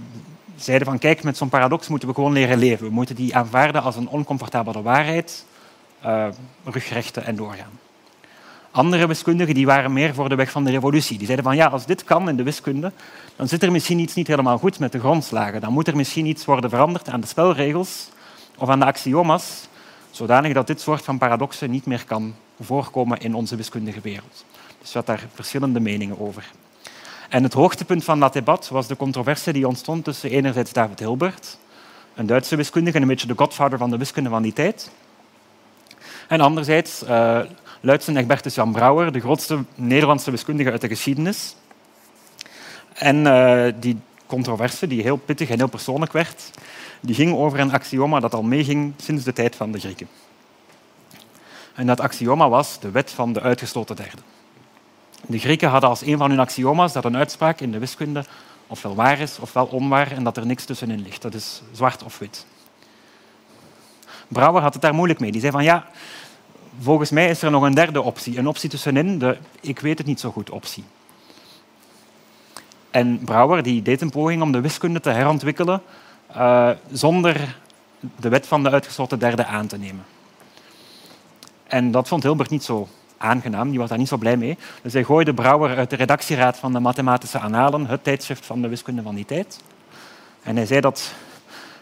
zeiden 0.56 0.86
van 0.86 0.98
kijk, 0.98 1.22
met 1.22 1.36
zo'n 1.36 1.48
paradox 1.48 1.88
moeten 1.88 2.08
we 2.08 2.14
gewoon 2.14 2.32
leren 2.32 2.58
leven. 2.58 2.86
We 2.86 2.92
moeten 2.92 3.14
die 3.14 3.36
aanvaarden 3.36 3.82
als 3.82 3.96
een 3.96 4.08
oncomfortabele 4.08 4.82
waarheid, 4.82 5.44
uh, 6.04 6.26
rugrechten 6.64 7.24
en 7.24 7.36
doorgaan. 7.36 7.80
Andere 8.70 9.06
wiskundigen 9.06 9.54
die 9.54 9.66
waren 9.66 9.92
meer 9.92 10.14
voor 10.14 10.28
de 10.28 10.34
weg 10.34 10.50
van 10.50 10.64
de 10.64 10.70
revolutie. 10.70 11.16
Die 11.16 11.26
zeiden 11.26 11.46
van 11.46 11.56
ja, 11.56 11.66
als 11.66 11.86
dit 11.86 12.04
kan 12.04 12.28
in 12.28 12.36
de 12.36 12.42
wiskunde, 12.42 12.92
dan 13.36 13.48
zit 13.48 13.62
er 13.62 13.72
misschien 13.72 13.98
iets 13.98 14.14
niet 14.14 14.26
helemaal 14.26 14.58
goed 14.58 14.78
met 14.78 14.92
de 14.92 14.98
grondslagen. 14.98 15.60
Dan 15.60 15.72
moet 15.72 15.88
er 15.88 15.96
misschien 15.96 16.26
iets 16.26 16.44
worden 16.44 16.70
veranderd 16.70 17.08
aan 17.08 17.20
de 17.20 17.26
spelregels 17.26 18.08
of 18.58 18.68
aan 18.68 18.78
de 18.78 18.84
axioma's, 18.84 19.68
zodanig 20.10 20.52
dat 20.52 20.66
dit 20.66 20.80
soort 20.80 21.04
van 21.04 21.18
paradoxen 21.18 21.70
niet 21.70 21.86
meer 21.86 22.04
kan 22.06 22.34
voorkomen 22.60 23.20
in 23.20 23.34
onze 23.34 23.56
wiskundige 23.56 24.00
wereld. 24.00 24.44
Dus 24.80 24.92
je 24.92 24.98
had 24.98 25.06
daar 25.06 25.26
verschillende 25.34 25.80
meningen 25.80 26.20
over. 26.20 26.50
En 27.34 27.42
het 27.42 27.52
hoogtepunt 27.52 28.04
van 28.04 28.20
dat 28.20 28.32
debat 28.32 28.68
was 28.68 28.86
de 28.86 28.96
controverse 28.96 29.52
die 29.52 29.66
ontstond 29.66 30.04
tussen 30.04 30.30
enerzijds 30.30 30.72
David 30.72 30.98
Hilbert, 30.98 31.58
een 32.14 32.26
Duitse 32.26 32.56
wiskundige 32.56 32.96
en 32.96 33.02
een 33.02 33.08
beetje 33.08 33.26
de 33.26 33.34
godvader 33.36 33.78
van 33.78 33.90
de 33.90 33.96
wiskunde 33.96 34.30
van 34.30 34.42
die 34.42 34.52
tijd, 34.52 34.90
en 36.28 36.40
anderzijds 36.40 37.02
uh, 37.02 37.40
Luitsen 37.80 38.16
Egbertus 38.16 38.54
Jan 38.54 38.72
Brouwer, 38.72 39.12
de 39.12 39.20
grootste 39.20 39.64
Nederlandse 39.74 40.30
wiskundige 40.30 40.70
uit 40.70 40.80
de 40.80 40.88
geschiedenis. 40.88 41.56
En 42.92 43.16
uh, 43.16 43.72
die 43.80 43.96
controverse, 44.26 44.86
die 44.86 45.02
heel 45.02 45.16
pittig 45.16 45.48
en 45.48 45.58
heel 45.58 45.68
persoonlijk 45.68 46.12
werd, 46.12 46.50
die 47.00 47.14
ging 47.14 47.34
over 47.34 47.60
een 47.60 47.72
axioma 47.72 48.20
dat 48.20 48.34
al 48.34 48.42
meeging 48.42 48.92
sinds 48.96 49.24
de 49.24 49.32
tijd 49.32 49.56
van 49.56 49.72
de 49.72 49.78
Grieken. 49.78 50.08
En 51.74 51.86
dat 51.86 52.00
axioma 52.00 52.48
was 52.48 52.80
de 52.80 52.90
wet 52.90 53.10
van 53.10 53.32
de 53.32 53.40
uitgesloten 53.40 53.96
derde. 53.96 54.22
De 55.26 55.38
Grieken 55.38 55.68
hadden 55.68 55.90
als 55.90 56.02
een 56.02 56.18
van 56.18 56.30
hun 56.30 56.40
axioma's 56.40 56.92
dat 56.92 57.04
een 57.04 57.16
uitspraak 57.16 57.60
in 57.60 57.72
de 57.72 57.78
wiskunde 57.78 58.24
ofwel 58.66 58.94
waar 58.94 59.18
is 59.18 59.38
ofwel 59.38 59.66
onwaar 59.66 60.12
en 60.12 60.24
dat 60.24 60.36
er 60.36 60.46
niks 60.46 60.64
tussenin 60.64 61.02
ligt. 61.02 61.22
Dat 61.22 61.34
is 61.34 61.62
zwart 61.72 62.02
of 62.02 62.18
wit. 62.18 62.46
Brouwer 64.28 64.62
had 64.62 64.72
het 64.72 64.82
daar 64.82 64.94
moeilijk 64.94 65.20
mee. 65.20 65.32
Die 65.32 65.40
zei 65.40 65.52
van 65.52 65.64
ja, 65.64 65.86
volgens 66.80 67.10
mij 67.10 67.28
is 67.28 67.42
er 67.42 67.50
nog 67.50 67.62
een 67.62 67.74
derde 67.74 68.02
optie. 68.02 68.38
Een 68.38 68.48
optie 68.48 68.70
tussenin, 68.70 69.18
de 69.18 69.38
ik 69.60 69.80
weet 69.80 69.98
het 69.98 70.06
niet 70.06 70.20
zo 70.20 70.30
goed 70.30 70.50
optie. 70.50 70.84
En 72.90 73.18
Brouwer 73.24 73.62
die 73.62 73.82
deed 73.82 74.00
een 74.00 74.10
poging 74.10 74.42
om 74.42 74.52
de 74.52 74.60
wiskunde 74.60 75.00
te 75.00 75.10
herontwikkelen 75.10 75.82
uh, 76.36 76.70
zonder 76.92 77.56
de 78.16 78.28
wet 78.28 78.46
van 78.46 78.62
de 78.62 78.70
uitgesloten 78.70 79.18
derde 79.18 79.44
aan 79.44 79.66
te 79.66 79.78
nemen. 79.78 80.04
En 81.66 81.90
dat 81.90 82.08
vond 82.08 82.22
Hilbert 82.22 82.50
niet 82.50 82.64
zo 82.64 82.88
aangenaam, 83.16 83.70
die 83.70 83.78
was 83.78 83.88
daar 83.88 83.98
niet 83.98 84.08
zo 84.08 84.16
blij 84.16 84.36
mee. 84.36 84.58
Dus 84.82 84.92
hij 84.92 85.04
gooide 85.04 85.34
Brouwer 85.34 85.76
uit 85.76 85.90
de 85.90 85.96
redactieraad 85.96 86.58
van 86.58 86.72
de 86.72 86.80
Mathematische 86.80 87.38
Annalen, 87.38 87.86
het 87.86 88.04
tijdschrift 88.04 88.46
van 88.46 88.62
de 88.62 88.68
wiskunde 88.68 89.02
van 89.02 89.14
die 89.14 89.24
tijd. 89.24 89.60
En 90.42 90.56
hij 90.56 90.66
zei 90.66 90.80
dat 90.80 91.12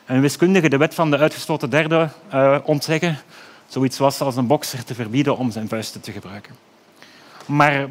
een 0.07 0.21
wiskundige 0.21 0.69
de 0.69 0.77
wet 0.77 0.95
van 0.95 1.11
de 1.11 1.19
uitgesloten 1.19 1.71
derde 1.71 2.09
uh, 2.35 2.59
ontzeggen 2.65 3.19
zoiets 3.73 3.99
was 3.99 4.21
als 4.21 4.37
een 4.37 4.47
bokser 4.47 4.85
te 4.85 4.95
verbieden 4.95 5.37
om 5.37 5.51
zijn 5.51 5.69
vuisten 5.69 6.01
te 6.01 6.12
gebruiken. 6.12 6.55
Maar 7.47 7.89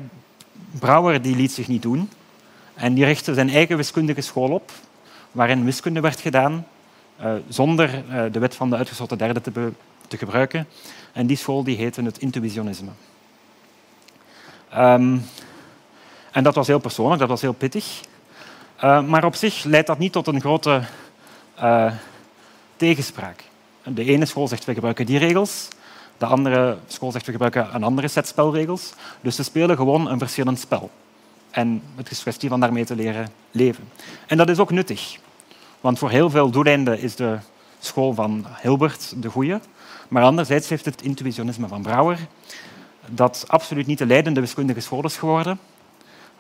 Brouwer 0.80 1.22
die 1.22 1.36
liet 1.36 1.52
zich 1.52 1.68
niet 1.68 1.82
doen 1.82 2.10
en 2.74 2.94
die 2.94 3.06
richtte 3.06 3.34
zijn 3.34 3.50
eigen 3.50 3.78
wiskundige 3.78 4.22
school 4.22 4.50
op, 4.50 4.72
waarin 5.32 5.66
wiskunde 5.66 6.00
werd 6.00 6.20
gedaan 6.20 6.68
uh, 7.22 7.34
zonder 7.48 8.04
uh, 8.10 8.24
de 8.32 8.40
wet 8.40 8.56
van 8.56 8.70
de 8.70 8.76
uitgesloten 8.76 9.18
derde 9.18 9.42
te, 9.42 9.72
te, 10.08 10.18
gebruiken. 10.18 10.68
En 11.12 11.28
die 11.28 11.38
school 11.38 11.64
die 11.64 11.78
heette 11.78 12.02
het 12.02 12.18
intuïtionisme. 12.18 12.90
Um, 14.78 15.26
en 16.32 16.44
dat 16.44 16.56
was 16.56 16.68
heel 16.68 16.80
persoonlijk, 16.80 17.20
dat 17.20 17.30
was 17.30 17.42
heel 17.42 17.54
pittig. 17.54 18.02
Uh, 18.84 19.04
maar 19.04 19.26
op 19.26 19.36
zich 19.36 19.64
leidt 19.64 19.88
dat 19.88 19.98
niet 19.98 20.12
tot 20.12 20.28
een 20.28 20.42
grote 20.42 20.82
tegenspraak. 22.76 23.44
De 23.84 24.04
ene 24.04 24.26
school 24.26 24.48
zegt 24.48 24.66
we 24.66 24.74
gebruiken 24.74 25.06
die 25.06 25.18
regels, 25.18 25.68
de 26.18 26.26
andere 26.26 26.78
school 26.88 27.12
zegt 27.12 27.26
we 27.26 27.32
gebruiken 27.32 27.76
een 27.76 27.84
andere 27.84 28.08
set 28.08 28.28
spelregels. 28.28 28.94
Dus 29.22 29.36
ze 29.36 29.44
spelen 29.44 29.76
gewoon 29.76 30.10
een 30.10 30.20
verschillend 30.20 30.60
spel. 30.60 30.90
En 31.52 31.82
het 31.96 32.12
is 32.12 32.22
kwestie 32.22 32.50
van 32.50 32.60
daarmee 32.60 32.86
te 32.86 32.96
leren 32.96 33.32
leven. 33.52 33.90
En 34.28 34.38
dat 34.38 34.50
is 34.50 34.60
ook 34.60 34.72
nuttig. 34.72 35.18
Want 35.82 36.00
voor 36.00 36.10
heel 36.10 36.30
veel 36.30 36.50
doeleinden 36.50 37.00
is 37.00 37.16
de 37.16 37.38
school 37.80 38.14
van 38.14 38.46
Hilbert 38.62 39.14
de 39.22 39.30
goede. 39.30 39.60
Maar 40.08 40.24
anderzijds 40.24 40.70
heeft 40.70 40.86
het 40.86 41.02
intuïtionisme 41.02 41.68
van 41.68 41.82
Brouwer, 41.82 42.18
dat 43.16 43.46
absoluut 43.48 43.88
niet 43.88 43.98
de 43.98 44.06
leidende 44.06 44.40
wiskundige 44.40 44.80
school 44.80 45.04
is 45.04 45.18
geworden, 45.18 45.60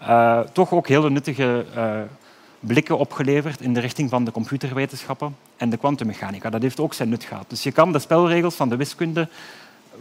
uh, 0.01 0.39
toch 0.39 0.71
ook 0.71 0.87
hele 0.87 1.09
nuttige 1.09 1.65
uh, 1.75 1.99
blikken 2.59 2.97
opgeleverd 2.97 3.61
in 3.61 3.73
de 3.73 3.79
richting 3.79 4.09
van 4.09 4.25
de 4.25 4.31
computerwetenschappen 4.31 5.35
en 5.57 5.69
de 5.69 5.77
kwantummechanica. 5.77 6.49
Dat 6.49 6.61
heeft 6.61 6.79
ook 6.79 6.93
zijn 6.93 7.09
nut 7.09 7.23
gehad. 7.23 7.45
Dus 7.47 7.63
je 7.63 7.71
kan 7.71 7.91
de 7.91 7.99
spelregels 7.99 8.55
van 8.55 8.69
de 8.69 8.75
wiskunde 8.75 9.27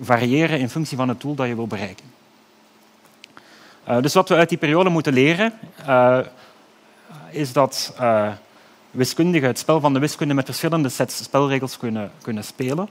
variëren 0.00 0.58
in 0.58 0.68
functie 0.68 0.96
van 0.96 1.08
het 1.08 1.20
doel 1.20 1.34
dat 1.34 1.46
je 1.46 1.54
wil 1.54 1.66
bereiken. 1.66 2.04
Uh, 3.88 4.02
dus 4.02 4.14
wat 4.14 4.28
we 4.28 4.34
uit 4.34 4.48
die 4.48 4.58
periode 4.58 4.90
moeten 4.90 5.12
leren, 5.12 5.52
is 7.30 7.52
dat 7.52 7.94
wiskundigen 8.90 9.48
het 9.48 9.58
spel 9.58 9.80
van 9.80 9.92
de 9.92 9.98
wiskunde 9.98 10.34
met 10.34 10.44
verschillende 10.44 10.88
sets 10.88 11.22
spelregels 11.22 11.76
kunnen, 11.76 12.10
kunnen 12.22 12.44
spelen. 12.44 12.88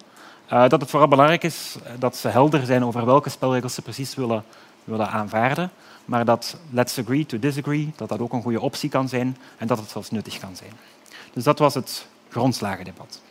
Uh, 0.54 0.68
dat 0.68 0.82
het 0.82 0.90
vooral 0.90 1.08
belangrijk 1.08 1.44
is 1.44 1.76
dat 2.00 2.16
ze 2.16 2.28
helder 2.28 2.66
zijn 2.66 2.86
over 2.86 3.06
welke 3.06 3.30
spelregels 3.30 3.74
ze 3.74 3.82
precies 3.82 4.16
willen, 4.16 4.44
willen 4.84 5.10
aanvaarden, 5.10 5.72
maar 6.06 6.26
dat 6.26 6.58
let's 6.72 7.00
agree 7.00 7.26
to 7.26 7.40
disagree, 7.40 7.94
dat 7.96 8.10
dat 8.10 8.20
ook 8.20 8.34
een 8.34 8.42
goede 8.42 8.62
optie 8.62 8.90
kan 8.90 9.08
zijn 9.08 9.38
en 9.58 9.68
dat 9.68 9.78
het 9.78 9.90
zelfs 9.90 10.12
nuttig 10.12 10.40
kan 10.40 10.56
zijn. 10.56 10.72
Dus 11.34 11.44
dat 11.44 11.60
was 11.60 11.74
het 11.74 12.08
grondslagendebat. 12.30 13.22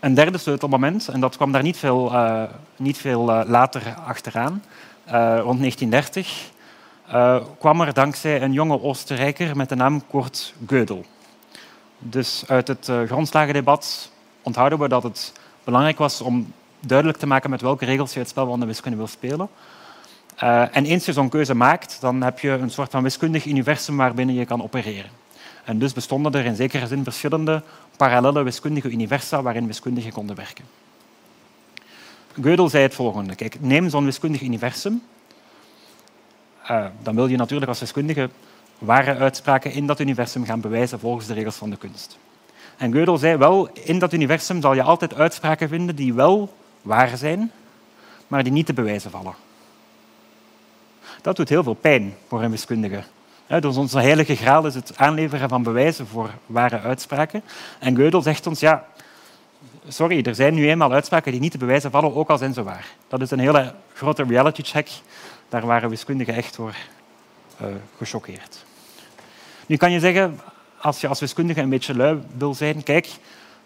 Een 0.00 0.14
derde 0.14 0.38
sleutelmoment, 0.38 1.08
en 1.08 1.20
dat 1.20 1.36
kwam 1.36 1.52
daar 1.52 1.62
niet 1.62 1.76
veel, 1.76 2.12
uh, 2.12 2.42
niet 2.76 2.98
veel 2.98 3.24
later 3.46 3.94
achteraan, 4.06 4.64
rond 5.42 5.58
1930, 5.58 6.50
uh, 7.12 7.40
kwam 7.58 7.80
er 7.80 7.92
dankzij 7.92 8.42
een 8.42 8.52
jonge 8.52 8.80
Oostenrijker 8.80 9.56
met 9.56 9.68
de 9.68 9.74
naam 9.74 10.06
Kurt 10.06 10.54
Gödel. 10.66 11.06
Dus 11.98 12.44
uit 12.46 12.68
het 12.68 12.90
grondslagendebat 13.06 14.10
onthouden 14.42 14.78
we 14.78 14.88
dat 14.88 15.02
het 15.02 15.32
belangrijk 15.64 15.98
was 15.98 16.20
om 16.20 16.52
duidelijk 16.80 17.18
te 17.18 17.26
maken 17.26 17.50
met 17.50 17.60
welke 17.60 17.84
regels 17.84 18.12
je 18.12 18.18
het 18.18 18.28
spel 18.28 18.46
van 18.46 18.60
de 18.60 18.66
wiskunde 18.66 18.96
wil 18.96 19.06
spelen. 19.06 19.48
Uh, 20.42 20.76
en 20.76 20.84
eens 20.84 21.04
je 21.04 21.12
zo'n 21.12 21.28
keuze 21.28 21.54
maakt, 21.54 22.00
dan 22.00 22.22
heb 22.22 22.38
je 22.38 22.50
een 22.50 22.70
soort 22.70 22.90
van 22.90 23.02
wiskundig 23.02 23.46
universum 23.46 23.96
waarbinnen 23.96 24.34
je 24.34 24.44
kan 24.44 24.62
opereren. 24.62 25.10
En 25.64 25.78
dus 25.78 25.92
bestonden 25.92 26.32
er 26.32 26.44
in 26.44 26.56
zekere 26.56 26.86
zin 26.86 27.04
verschillende 27.04 27.62
parallele 27.96 28.42
wiskundige 28.42 28.90
universa 28.90 29.42
waarin 29.42 29.66
wiskundigen 29.66 30.12
konden 30.12 30.36
werken. 30.36 30.64
Gödel 32.40 32.70
zei 32.70 32.82
het 32.82 32.94
volgende. 32.94 33.34
Kijk, 33.34 33.60
neem 33.60 33.88
zo'n 33.88 34.04
wiskundig 34.04 34.40
universum 34.40 35.02
uh, 36.70 36.86
dan 37.02 37.14
wil 37.14 37.26
je 37.26 37.36
natuurlijk 37.36 37.68
als 37.68 37.80
wiskundige 37.80 38.30
ware 38.78 39.16
uitspraken 39.16 39.72
in 39.72 39.86
dat 39.86 40.00
universum 40.00 40.44
gaan 40.44 40.60
bewijzen 40.60 41.00
volgens 41.00 41.26
de 41.26 41.34
regels 41.34 41.56
van 41.56 41.70
de 41.70 41.76
kunst. 41.76 42.18
En 42.80 42.92
Gödel 42.92 43.18
zei 43.18 43.36
wel, 43.36 43.68
in 43.72 43.98
dat 43.98 44.12
universum 44.12 44.60
zal 44.60 44.74
je 44.74 44.82
altijd 44.82 45.14
uitspraken 45.14 45.68
vinden 45.68 45.96
die 45.96 46.14
wel 46.14 46.54
waar 46.82 47.16
zijn, 47.16 47.52
maar 48.26 48.42
die 48.42 48.52
niet 48.52 48.66
te 48.66 48.72
bewijzen 48.72 49.10
vallen. 49.10 49.34
Dat 51.22 51.36
doet 51.36 51.48
heel 51.48 51.62
veel 51.62 51.74
pijn 51.74 52.14
voor 52.28 52.42
een 52.42 52.50
wiskundige. 52.50 53.02
Dus 53.46 53.76
onze 53.76 53.98
heilige 53.98 54.36
graal 54.36 54.66
is 54.66 54.74
het 54.74 54.96
aanleveren 54.96 55.48
van 55.48 55.62
bewijzen 55.62 56.06
voor 56.06 56.30
ware 56.46 56.80
uitspraken. 56.80 57.42
En 57.78 57.96
Gödel 57.96 58.22
zegt 58.22 58.46
ons, 58.46 58.60
ja, 58.60 58.84
sorry, 59.88 60.22
er 60.24 60.34
zijn 60.34 60.54
nu 60.54 60.68
eenmaal 60.68 60.92
uitspraken 60.92 61.32
die 61.32 61.40
niet 61.40 61.52
te 61.52 61.58
bewijzen 61.58 61.90
vallen, 61.90 62.14
ook 62.14 62.28
al 62.28 62.38
zijn 62.38 62.54
ze 62.54 62.62
waar. 62.62 62.86
Dat 63.08 63.20
is 63.20 63.30
een 63.30 63.38
hele 63.38 63.74
grote 63.94 64.24
reality 64.24 64.62
check 64.62 64.88
daar 65.48 65.66
waren 65.66 65.90
wiskundigen 65.90 66.34
echt 66.34 66.56
door 66.56 66.74
uh, 67.62 67.66
gechoqueerd. 67.96 68.64
Nu 69.66 69.76
kan 69.76 69.92
je 69.92 70.00
zeggen, 70.00 70.40
als 70.80 71.00
je 71.00 71.08
als 71.08 71.20
wiskundige 71.20 71.60
een 71.60 71.68
beetje 71.68 71.96
lui 71.96 72.18
wil 72.36 72.54
zijn, 72.54 72.82
kijk, 72.82 73.08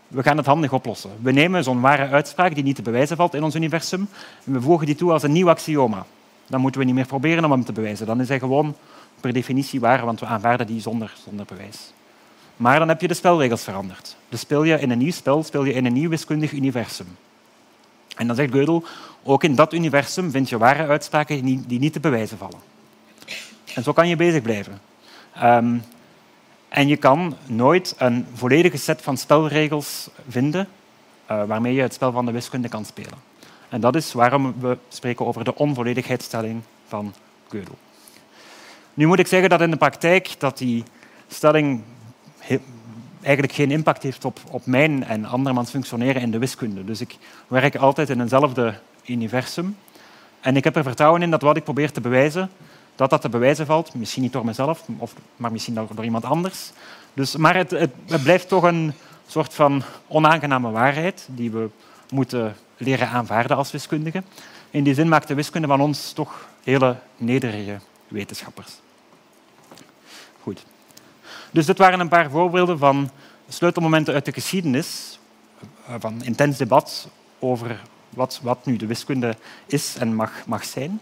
we 0.08 0.22
gaan 0.22 0.36
het 0.36 0.46
handig 0.46 0.72
oplossen. 0.72 1.10
We 1.22 1.32
nemen 1.32 1.64
zo'n 1.64 1.80
ware 1.80 2.08
uitspraak 2.08 2.54
die 2.54 2.64
niet 2.64 2.76
te 2.76 2.82
bewijzen 2.82 3.16
valt 3.16 3.34
in 3.34 3.42
ons 3.42 3.54
universum 3.54 4.08
en 4.44 4.52
we 4.52 4.60
voegen 4.60 4.86
die 4.86 4.94
toe 4.94 5.12
als 5.12 5.22
een 5.22 5.32
nieuw 5.32 5.48
axioma. 5.48 6.06
Dan 6.46 6.60
moeten 6.60 6.80
we 6.80 6.86
niet 6.86 6.94
meer 6.94 7.06
proberen 7.06 7.44
om 7.44 7.50
hem 7.50 7.64
te 7.64 7.72
bewijzen. 7.72 8.06
Dan 8.06 8.20
is 8.20 8.28
hij 8.28 8.38
gewoon 8.38 8.76
per 9.20 9.32
definitie 9.32 9.80
waar, 9.80 10.04
want 10.04 10.20
we 10.20 10.26
aanvaarden 10.26 10.66
die 10.66 10.80
zonder, 10.80 11.14
zonder 11.24 11.46
bewijs. 11.46 11.92
Maar 12.56 12.78
dan 12.78 12.88
heb 12.88 13.00
je 13.00 13.08
de 13.08 13.14
spelregels 13.14 13.62
veranderd. 13.62 14.16
Dus 14.28 14.40
speel 14.40 14.62
je 14.62 14.80
in 14.80 14.90
een 14.90 14.98
nieuw 14.98 15.12
spel, 15.12 15.42
speel 15.42 15.64
je 15.64 15.72
in 15.72 15.84
een 15.84 15.92
nieuw 15.92 16.08
wiskundig 16.08 16.52
universum. 16.52 17.06
En 18.16 18.26
dan 18.26 18.36
zegt 18.36 18.52
Gödel, 18.52 18.86
ook 19.22 19.44
in 19.44 19.54
dat 19.54 19.72
universum 19.72 20.30
vind 20.30 20.48
je 20.48 20.58
ware 20.58 20.86
uitspraken 20.86 21.64
die 21.66 21.78
niet 21.78 21.92
te 21.92 22.00
bewijzen 22.00 22.38
vallen. 22.38 22.58
En 23.74 23.82
zo 23.82 23.92
kan 23.92 24.08
je 24.08 24.16
bezig 24.16 24.42
blijven. 24.42 24.80
Um, 25.42 25.82
en 26.74 26.88
je 26.88 26.96
kan 26.96 27.36
nooit 27.46 27.94
een 27.98 28.26
volledige 28.34 28.76
set 28.76 29.02
van 29.02 29.16
spelregels 29.16 30.10
vinden 30.28 30.68
uh, 31.30 31.44
waarmee 31.44 31.74
je 31.74 31.82
het 31.82 31.94
spel 31.94 32.12
van 32.12 32.26
de 32.26 32.32
wiskunde 32.32 32.68
kan 32.68 32.84
spelen. 32.84 33.18
En 33.68 33.80
dat 33.80 33.94
is 33.94 34.12
waarom 34.12 34.54
we 34.60 34.78
spreken 34.88 35.26
over 35.26 35.44
de 35.44 35.54
onvolledigheidsstelling 35.54 36.62
van 36.86 37.14
Gödel. 37.48 37.78
Nu 38.94 39.06
moet 39.06 39.18
ik 39.18 39.26
zeggen 39.26 39.48
dat 39.48 39.60
in 39.60 39.70
de 39.70 39.76
praktijk 39.76 40.34
dat 40.38 40.58
die 40.58 40.84
stelling 41.28 41.82
eigenlijk 43.20 43.54
geen 43.54 43.70
impact 43.70 44.02
heeft 44.02 44.24
op, 44.24 44.40
op 44.50 44.66
mijn 44.66 45.04
en 45.04 45.24
andermans 45.24 45.70
functioneren 45.70 46.22
in 46.22 46.30
de 46.30 46.38
wiskunde. 46.38 46.84
Dus 46.84 47.00
ik 47.00 47.16
werk 47.46 47.76
altijd 47.76 48.10
in 48.10 48.20
eenzelfde 48.20 48.74
universum. 49.06 49.76
En 50.40 50.56
ik 50.56 50.64
heb 50.64 50.76
er 50.76 50.82
vertrouwen 50.82 51.22
in 51.22 51.30
dat 51.30 51.42
wat 51.42 51.56
ik 51.56 51.64
probeer 51.64 51.92
te 51.92 52.00
bewijzen, 52.00 52.50
dat 52.94 53.10
dat 53.10 53.20
te 53.20 53.28
bewijzen 53.28 53.66
valt. 53.66 53.94
Misschien 53.94 54.22
niet 54.22 54.32
door 54.32 54.44
mezelf, 54.44 54.84
of, 54.98 55.14
maar 55.36 55.52
misschien 55.52 55.74
door, 55.74 56.04
iemand 56.04 56.24
anders. 56.24 56.70
Dus, 57.14 57.36
maar 57.36 57.56
het, 57.56 57.70
het, 57.70 57.90
het 58.06 58.22
blijft 58.22 58.48
toch 58.48 58.62
een 58.62 58.92
soort 59.26 59.54
van 59.54 59.82
onaangename 60.08 60.70
waarheid 60.70 61.26
die 61.30 61.50
we 61.50 61.68
moeten 62.10 62.56
leren 62.76 63.08
aanvaarden 63.08 63.56
als 63.56 63.70
wiskundigen. 63.70 64.24
In 64.70 64.84
die 64.84 64.94
zin 64.94 65.08
maakt 65.08 65.28
de 65.28 65.34
wiskunde 65.34 65.68
van 65.68 65.80
ons 65.80 66.12
toch 66.12 66.48
hele 66.62 66.96
nederige 67.16 67.78
wetenschappers. 68.08 68.72
Goed. 70.42 70.64
Dus 71.50 71.66
dit 71.66 71.78
waren 71.78 72.00
een 72.00 72.08
paar 72.08 72.30
voorbeelden 72.30 72.78
van 72.78 73.10
sleutelmomenten 73.48 74.14
uit 74.14 74.24
de 74.24 74.32
geschiedenis, 74.32 75.18
eh, 75.86 75.94
van 75.98 76.24
intens 76.24 76.56
debat 76.56 77.08
over 77.38 77.80
wat, 78.10 78.40
wat 78.42 78.66
nu 78.66 78.76
de 78.76 78.86
wiskunde 78.86 79.36
is 79.66 79.96
en 79.96 80.14
mag, 80.14 80.46
mag 80.46 80.64
zijn. 80.64 81.00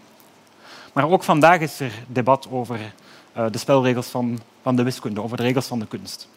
Maar 0.92 1.08
ook 1.08 1.22
vandaag 1.22 1.60
is 1.60 1.80
er 1.80 1.92
debat 2.06 2.48
over 2.50 2.78
uh, 3.36 3.46
de 3.50 3.58
spelregels 3.58 4.06
van, 4.06 4.40
de 4.76 4.82
wiskunde, 4.82 5.22
over 5.22 5.36
de 5.36 5.42
regels 5.42 5.66
van 5.66 5.78
de 5.78 5.86
kunst. 5.86 6.28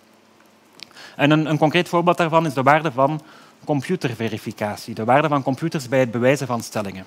En 1.15 1.31
een, 1.31 1.57
concreet 1.57 1.89
voorbeeld 1.89 2.17
daarvan 2.17 2.45
is 2.45 2.53
de 2.53 2.63
waarde 2.63 2.91
van 2.91 3.21
computerverificatie, 3.65 4.93
de 4.93 5.05
waarde 5.05 5.27
van 5.27 5.43
computers 5.43 5.89
bij 5.89 5.99
het 5.99 6.11
bewijzen 6.11 6.47
van 6.47 6.61
stellingen. 6.61 7.05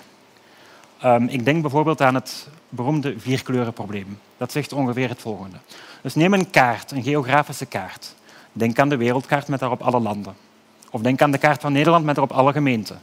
Um, 1.04 1.28
ik 1.28 1.44
denk 1.44 1.62
bijvoorbeeld 1.62 2.00
aan 2.00 2.14
het 2.14 2.48
beroemde 2.68 3.14
vierkleurenprobleem. 3.18 4.18
Dat 4.36 4.52
zegt 4.52 4.72
ongeveer 4.72 5.08
het 5.08 5.20
volgende. 5.20 5.56
Dus 6.02 6.14
neem 6.14 6.32
een 6.34 6.50
kaart, 6.50 6.90
een 6.90 7.02
geografische 7.02 7.66
kaart. 7.66 8.14
Denk 8.52 8.78
aan 8.78 8.88
de 8.88 8.96
wereldkaart 8.96 9.48
met 9.48 9.60
daarop 9.60 9.80
alle 9.80 10.00
landen. 10.00 10.36
Of 10.90 11.00
denk 11.00 11.22
aan 11.22 11.30
de 11.30 11.38
kaart 11.38 11.60
van 11.60 11.72
Nederland 11.72 12.04
met 12.04 12.14
daarop 12.14 12.36
alle 12.36 12.52
gemeenten. 12.52 13.00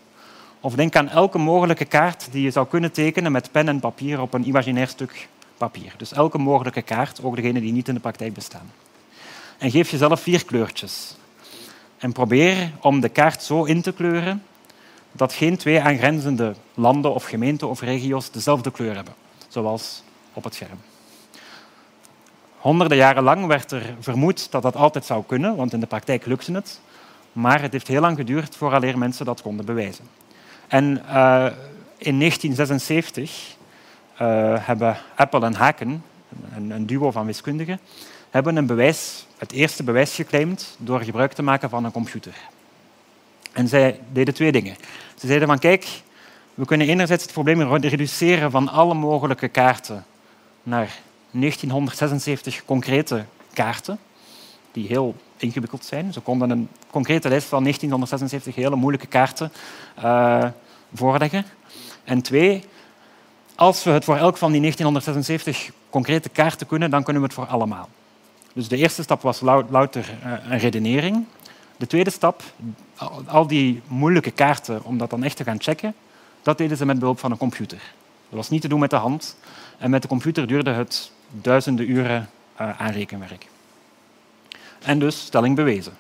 Of 0.66 0.76
denk 0.76 0.96
aan 0.96 1.10
elke 1.10 1.38
mogelijke 1.38 1.86
kaart 1.86 2.28
die 2.32 2.42
je 2.44 2.52
zou 2.52 2.68
kunnen 2.68 2.92
tekenen 2.92 3.32
met 3.32 3.52
pen 3.52 3.68
en 3.68 3.80
papier 3.80 4.22
op 4.22 4.34
een 4.34 4.48
imaginair 4.48 4.88
stuk 4.88 5.28
papier. 5.58 5.94
Dus 5.98 6.14
elke 6.14 6.38
mogelijke 6.38 6.82
kaart, 6.82 7.24
ook 7.24 7.36
degene 7.36 7.62
die 7.62 7.72
niet 7.72 7.88
in 7.88 7.94
de 7.94 8.00
praktijk 8.00 8.34
bestaan. 8.34 8.72
En 9.58 9.72
geef 9.72 9.90
jezelf 9.90 10.22
vier 10.22 10.46
kleurtjes. 10.46 11.16
En 11.98 12.12
probeer 12.12 12.72
om 12.82 13.00
de 13.00 13.10
kaart 13.10 13.44
zo 13.44 13.64
in 13.64 13.82
te 13.82 13.92
kleuren 13.94 14.44
dat 15.12 15.34
geen 15.34 15.58
twee 15.58 15.82
aangrenzende 15.82 16.56
landen 16.74 17.14
of 17.14 17.24
gemeenten 17.24 17.70
of 17.70 17.82
regio's 17.82 18.32
dezelfde 18.32 18.72
kleur 18.72 18.96
hebben, 18.96 19.14
zoals 19.48 20.04
op 20.34 20.44
het 20.44 20.56
scherm. 20.56 20.80
Honderden 22.58 22.98
jaren 22.98 23.24
lang 23.24 23.46
werd 23.46 23.72
er 23.72 23.96
vermoed 24.00 24.52
dat 24.52 24.62
dat 24.62 24.76
altijd 24.76 25.06
zou 25.06 25.24
kunnen, 25.28 25.56
want 25.56 25.74
in 25.74 25.80
de 25.80 25.88
praktijk 25.88 26.26
lukte 26.26 26.52
het. 26.52 26.80
Maar 27.32 27.62
het 27.62 27.72
heeft 27.72 27.88
heel 27.88 28.02
lang 28.02 28.18
geduurd 28.18 28.56
vooraleer 28.56 28.98
mensen 28.98 29.26
dat 29.26 29.42
konden 29.42 29.66
bewijzen. 29.66 30.06
En 30.68 31.02
uh, 31.06 31.46
in 31.98 32.20
1976 32.20 33.56
uh, 34.22 34.68
hebben 34.68 34.98
Apple 35.16 35.46
en 35.46 35.54
Haken, 35.54 36.04
een, 36.56 36.70
een, 36.70 36.86
duo 36.86 37.12
van 37.12 37.26
wiskundigen, 37.26 37.80
hebben 38.30 38.56
een 38.56 38.66
bewijs, 38.66 39.26
het 39.38 39.52
eerste 39.52 39.84
bewijs 39.84 40.16
geclaimd 40.16 40.76
door 40.80 41.02
gebruik 41.02 41.34
te 41.34 41.44
maken 41.44 41.70
van 41.70 41.86
een 41.86 41.92
computer. 41.92 42.34
En 43.52 43.68
zij 43.68 44.00
deden 44.12 44.34
twee 44.34 44.52
dingen. 44.52 44.76
Ze 45.16 45.28
zeiden 45.28 45.48
van 45.48 45.60
kijk, 45.60 45.88
we 46.54 46.66
kunnen 46.66 46.88
enerzijds 46.88 47.24
het 47.24 47.32
probleem 47.32 47.76
reduceren 47.76 48.52
van 48.52 48.70
alle 48.70 48.94
mogelijke 48.94 49.48
kaarten 49.48 50.06
naar 50.64 51.00
1976 51.32 52.66
concrete 52.66 53.26
kaarten, 53.54 54.00
die 54.72 54.88
heel 54.88 55.16
ingewikkeld 55.38 55.86
zijn. 55.86 56.13
Ze 56.13 56.20
konden 56.20 56.50
een 56.50 56.70
concrete 56.89 57.30
lijst 57.30 57.48
van 57.48 57.63
1976 57.63 58.56
hele 58.56 58.75
moeilijke 58.75 59.08
kaarten 59.08 59.51
uh, 60.04 60.46
voorleggen. 60.94 61.46
En 62.04 62.22
twee, 62.22 62.63
als 63.56 63.84
we 63.84 63.89
het 63.89 64.04
voor 64.04 64.18
elk 64.18 64.38
van 64.38 64.51
die 64.51 64.62
1976 64.62 65.72
concrete 65.89 66.30
kaarten 66.30 66.68
kunnen, 66.68 66.89
dan 66.89 67.04
kunnen 67.04 67.22
we 67.22 67.27
het 67.27 67.38
voor 67.38 67.48
allemaal. 67.48 67.89
Dus 68.54 68.68
de 68.68 68.77
eerste 68.77 69.04
stap 69.04 69.22
was 69.22 69.42
louter 69.42 70.10
uh, 70.25 70.32
een 70.50 70.58
redenering. 70.58 71.25
De 71.77 71.88
tweede 71.88 72.10
stap, 72.10 72.44
al 73.25 73.48
die 73.48 73.82
moeilijke 73.88 74.32
kaarten, 74.32 74.84
om 74.84 74.98
dat 74.98 75.10
dan 75.10 75.24
echt 75.24 75.38
te 75.38 75.44
gaan 75.44 75.62
checken, 75.62 75.96
dat 76.42 76.58
deden 76.58 76.77
ze 76.77 76.86
met 76.86 77.00
behulp 77.00 77.20
van 77.20 77.32
een 77.32 77.38
computer. 77.38 77.94
Dat 78.30 78.38
was 78.38 78.50
niet 78.50 78.62
te 78.62 78.68
doen 78.68 78.80
met 78.80 78.89
de 78.89 78.96
hand. 78.96 79.38
En 79.77 79.89
met 79.89 80.01
de 80.01 80.08
computer 80.08 80.48
duurde 80.48 80.72
het 80.72 81.12
duizenden 81.30 81.89
uren 81.89 82.30
uh, 82.62 82.82
aan 82.82 82.92
rekenwerk. 82.92 83.48
En 84.86 85.00
dus 85.00 85.20
stelling 85.20 85.56
bewezen. 85.56 85.94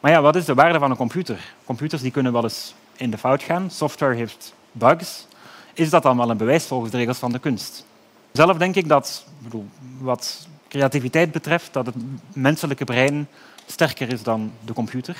Maar 0.00 0.10
ja, 0.10 0.20
wat 0.20 0.36
is 0.36 0.44
de 0.44 0.54
waarde 0.54 0.78
van 0.78 0.90
een 0.90 0.96
computer? 0.96 1.54
Computers 1.64 2.02
die 2.02 2.10
kunnen 2.10 2.32
wel 2.32 2.42
eens 2.42 2.74
in 2.96 3.10
de 3.10 3.18
fout 3.18 3.42
gaan. 3.42 3.70
Software 3.70 4.14
heeft 4.14 4.54
bugs. 4.72 5.26
Is 5.74 5.90
dat 5.90 6.02
dan 6.02 6.16
wel 6.16 6.30
een 6.30 6.36
bewijs 6.36 6.66
volgens 6.66 6.90
de 6.90 6.96
regels 6.96 7.18
van 7.18 7.32
de 7.32 7.38
kunst? 7.38 7.84
Zelf 8.32 8.56
denk 8.56 8.74
ik 8.74 8.88
dat, 8.88 9.26
bedoel, 9.38 9.68
wat 9.98 10.48
creativiteit 10.68 11.32
betreft, 11.32 11.72
dat 11.72 11.86
het 11.86 11.94
menselijke 12.32 12.84
brein 12.84 13.28
sterker 13.66 14.12
is 14.12 14.22
dan 14.22 14.52
de 14.64 14.72
computer. 14.72 15.16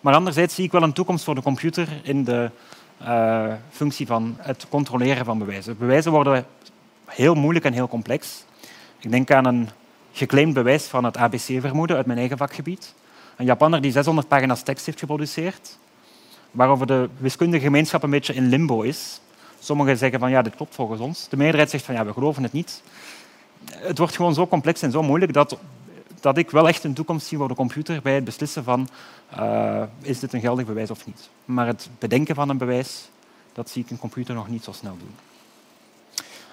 Maar 0.00 0.14
anderzijds 0.14 0.54
zie 0.54 0.64
ik 0.64 0.72
wel 0.72 0.82
een 0.82 0.92
toekomst 0.92 1.24
voor 1.24 1.34
de 1.34 1.42
computer 1.42 1.88
in 2.02 2.24
de 2.24 2.50
uh, 3.02 3.52
functie 3.70 4.06
van 4.06 4.36
het 4.38 4.66
controleren 4.68 5.24
van 5.24 5.38
bewijzen. 5.38 5.78
Bewijzen 5.78 6.12
worden 6.12 6.46
heel 7.04 7.34
moeilijk 7.34 7.64
en 7.64 7.72
heel 7.72 7.88
complex. 7.88 8.44
Ik 8.98 9.10
denk 9.10 9.30
aan 9.30 9.44
een 9.44 9.68
geclaimd 10.20 10.54
bewijs 10.54 10.84
van 10.84 11.04
het 11.04 11.16
ABC-vermoeden 11.16 11.96
uit 11.96 12.06
mijn 12.06 12.18
eigen 12.18 12.36
vakgebied. 12.36 12.94
Een 13.36 13.44
Japanner 13.44 13.80
die 13.80 13.92
600 13.92 14.28
pagina's 14.28 14.62
tekst 14.62 14.86
heeft 14.86 14.98
geproduceerd, 14.98 15.78
waarover 16.50 16.86
de 16.86 17.08
wiskundige 17.16 17.64
gemeenschap 17.64 18.02
een 18.02 18.10
beetje 18.10 18.34
in 18.34 18.48
limbo 18.48 18.82
is. 18.82 19.20
Sommigen 19.58 19.96
zeggen 19.96 20.18
van 20.18 20.30
ja, 20.30 20.42
dit 20.42 20.54
klopt 20.54 20.74
volgens 20.74 21.00
ons. 21.00 21.28
De 21.28 21.36
meerderheid 21.36 21.70
zegt 21.70 21.84
van 21.84 21.94
ja, 21.94 22.04
we 22.04 22.12
geloven 22.12 22.42
het 22.42 22.52
niet. 22.52 22.82
Het 23.70 23.98
wordt 23.98 24.16
gewoon 24.16 24.34
zo 24.34 24.46
complex 24.46 24.82
en 24.82 24.90
zo 24.90 25.02
moeilijk 25.02 25.32
dat, 25.32 25.58
dat 26.20 26.36
ik 26.36 26.50
wel 26.50 26.68
echt 26.68 26.84
een 26.84 26.94
toekomst 26.94 27.26
zie 27.26 27.38
voor 27.38 27.48
de 27.48 27.54
computer 27.54 28.02
bij 28.02 28.14
het 28.14 28.24
beslissen 28.24 28.64
van 28.64 28.88
uh, 29.38 29.82
is 30.00 30.18
dit 30.18 30.32
een 30.32 30.40
geldig 30.40 30.66
bewijs 30.66 30.90
of 30.90 31.06
niet. 31.06 31.28
Maar 31.44 31.66
het 31.66 31.88
bedenken 31.98 32.34
van 32.34 32.48
een 32.48 32.58
bewijs, 32.58 33.08
dat 33.52 33.70
zie 33.70 33.82
ik 33.82 33.90
een 33.90 33.98
computer 33.98 34.34
nog 34.34 34.48
niet 34.48 34.64
zo 34.64 34.72
snel 34.72 34.96
doen. 34.98 35.14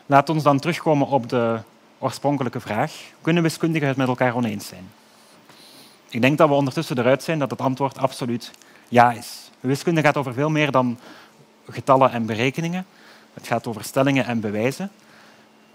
Laat 0.05 0.29
ons 0.29 0.43
dan 0.43 0.59
terugkomen 0.59 1.07
op 1.07 1.29
de 1.29 1.59
oorspronkelijke 1.99 2.59
vraag. 2.59 2.93
Kunnen 3.21 3.43
wiskundigen 3.43 3.87
het 3.87 3.97
met 3.97 4.07
elkaar 4.07 4.35
oneens 4.35 4.67
zijn? 4.67 4.89
Ik 6.09 6.21
denk 6.21 6.37
dat 6.37 6.47
we 6.49 6.53
ondertussen 6.53 6.97
eruit 6.97 7.23
zijn 7.23 7.39
dat 7.39 7.51
het 7.51 7.61
antwoord 7.61 7.97
absoluut 7.97 8.51
ja 8.87 9.11
is. 9.11 9.49
Wiskunde 9.59 10.01
gaat 10.01 10.17
over 10.17 10.33
veel 10.33 10.49
meer 10.49 10.71
dan 10.71 10.99
getallen 11.69 12.11
en 12.11 12.25
berekeningen. 12.25 12.85
Het 13.33 13.47
gaat 13.47 13.67
over 13.67 13.83
stellingen 13.83 14.25
en 14.25 14.39
bewijzen. 14.39 14.91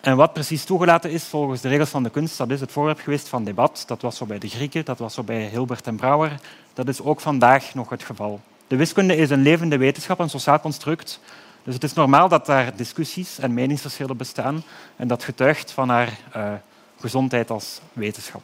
En 0.01 0.16
wat 0.16 0.33
precies 0.33 0.64
toegelaten 0.64 1.11
is 1.11 1.25
volgens 1.25 1.61
de 1.61 1.68
regels 1.68 1.90
van 1.90 2.03
de 2.03 2.11
kunst, 2.11 2.38
dat 2.38 2.51
is 2.51 2.61
het 2.61 2.73
voorwerp 2.73 3.01
geweest 3.01 3.29
van 3.29 3.44
debat. 3.44 3.85
Dat 3.87 4.03
was 4.03 4.16
zo 4.16 4.27
bij 4.27 4.38
de 4.38 4.49
Grieken, 4.49 4.85
dat 4.85 4.99
was 4.99 5.14
zo 5.14 5.23
bij 5.23 5.44
Hilbert 5.44 5.87
en 5.87 5.96
Brouwer. 5.96 6.40
Dat 6.75 6.88
is 6.88 7.03
ook 7.03 7.20
vandaag 7.20 7.75
nog 7.75 7.88
het 7.88 8.03
geval. 8.03 8.40
De 8.66 8.77
wiskunde 8.77 9.16
is 9.16 9.31
een 9.31 9.42
levende 9.42 9.77
wetenschap, 9.77 10.18
een 10.18 10.31
sociaal 10.31 10.61
construct. 10.61 11.20
Dus 11.64 11.75
het 11.75 11.85
is 11.85 11.92
normaal 11.92 12.29
dat 12.29 12.46
daar 12.46 12.77
discussies 12.77 13.38
en 13.38 13.55
meningsverschillen 13.55 14.16
bestaan 14.16 14.62
en 14.96 15.09
dat 15.09 15.25
getuigt 15.25 15.72
van 15.72 15.88
haar 15.88 16.18
uh, 16.37 16.53
gezondheid 17.01 17.51
als 17.51 17.81
wetenschap. 17.92 18.42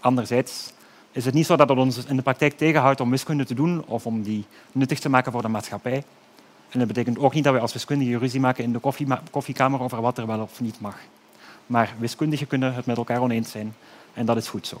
Anderzijds 0.00 0.72
is 1.12 1.24
het 1.24 1.34
niet 1.34 1.46
zo 1.46 1.56
dat 1.56 1.68
het 1.68 1.78
ons 1.78 2.04
in 2.04 2.16
de 2.16 2.22
praktijk 2.22 2.56
tegenhoudt 2.56 3.00
om 3.00 3.10
wiskunde 3.10 3.44
te 3.44 3.54
doen 3.54 3.84
of 3.86 4.06
om 4.06 4.22
die 4.22 4.44
nuttig 4.72 4.98
te 4.98 5.08
maken 5.08 5.32
voor 5.32 5.42
de 5.42 5.48
maatschappij. 5.48 6.04
En 6.68 6.78
dat 6.78 6.88
betekent 6.88 7.18
ook 7.18 7.34
niet 7.34 7.44
dat 7.44 7.52
wij 7.52 7.62
als 7.62 7.72
wiskundigen 7.72 8.18
ruzie 8.18 8.40
maken 8.40 8.64
in 8.64 8.72
de 8.72 8.80
koffiekamer 9.30 9.80
over 9.80 10.00
wat 10.00 10.18
er 10.18 10.26
wel 10.26 10.40
of 10.40 10.60
niet 10.60 10.80
mag. 10.80 10.96
Maar 11.66 11.94
wiskundigen 11.98 12.46
kunnen 12.46 12.74
het 12.74 12.86
met 12.86 12.96
elkaar 12.96 13.20
oneens 13.20 13.50
zijn 13.50 13.74
en 14.14 14.26
dat 14.26 14.36
is 14.36 14.48
goed 14.48 14.66
zo. 14.66 14.80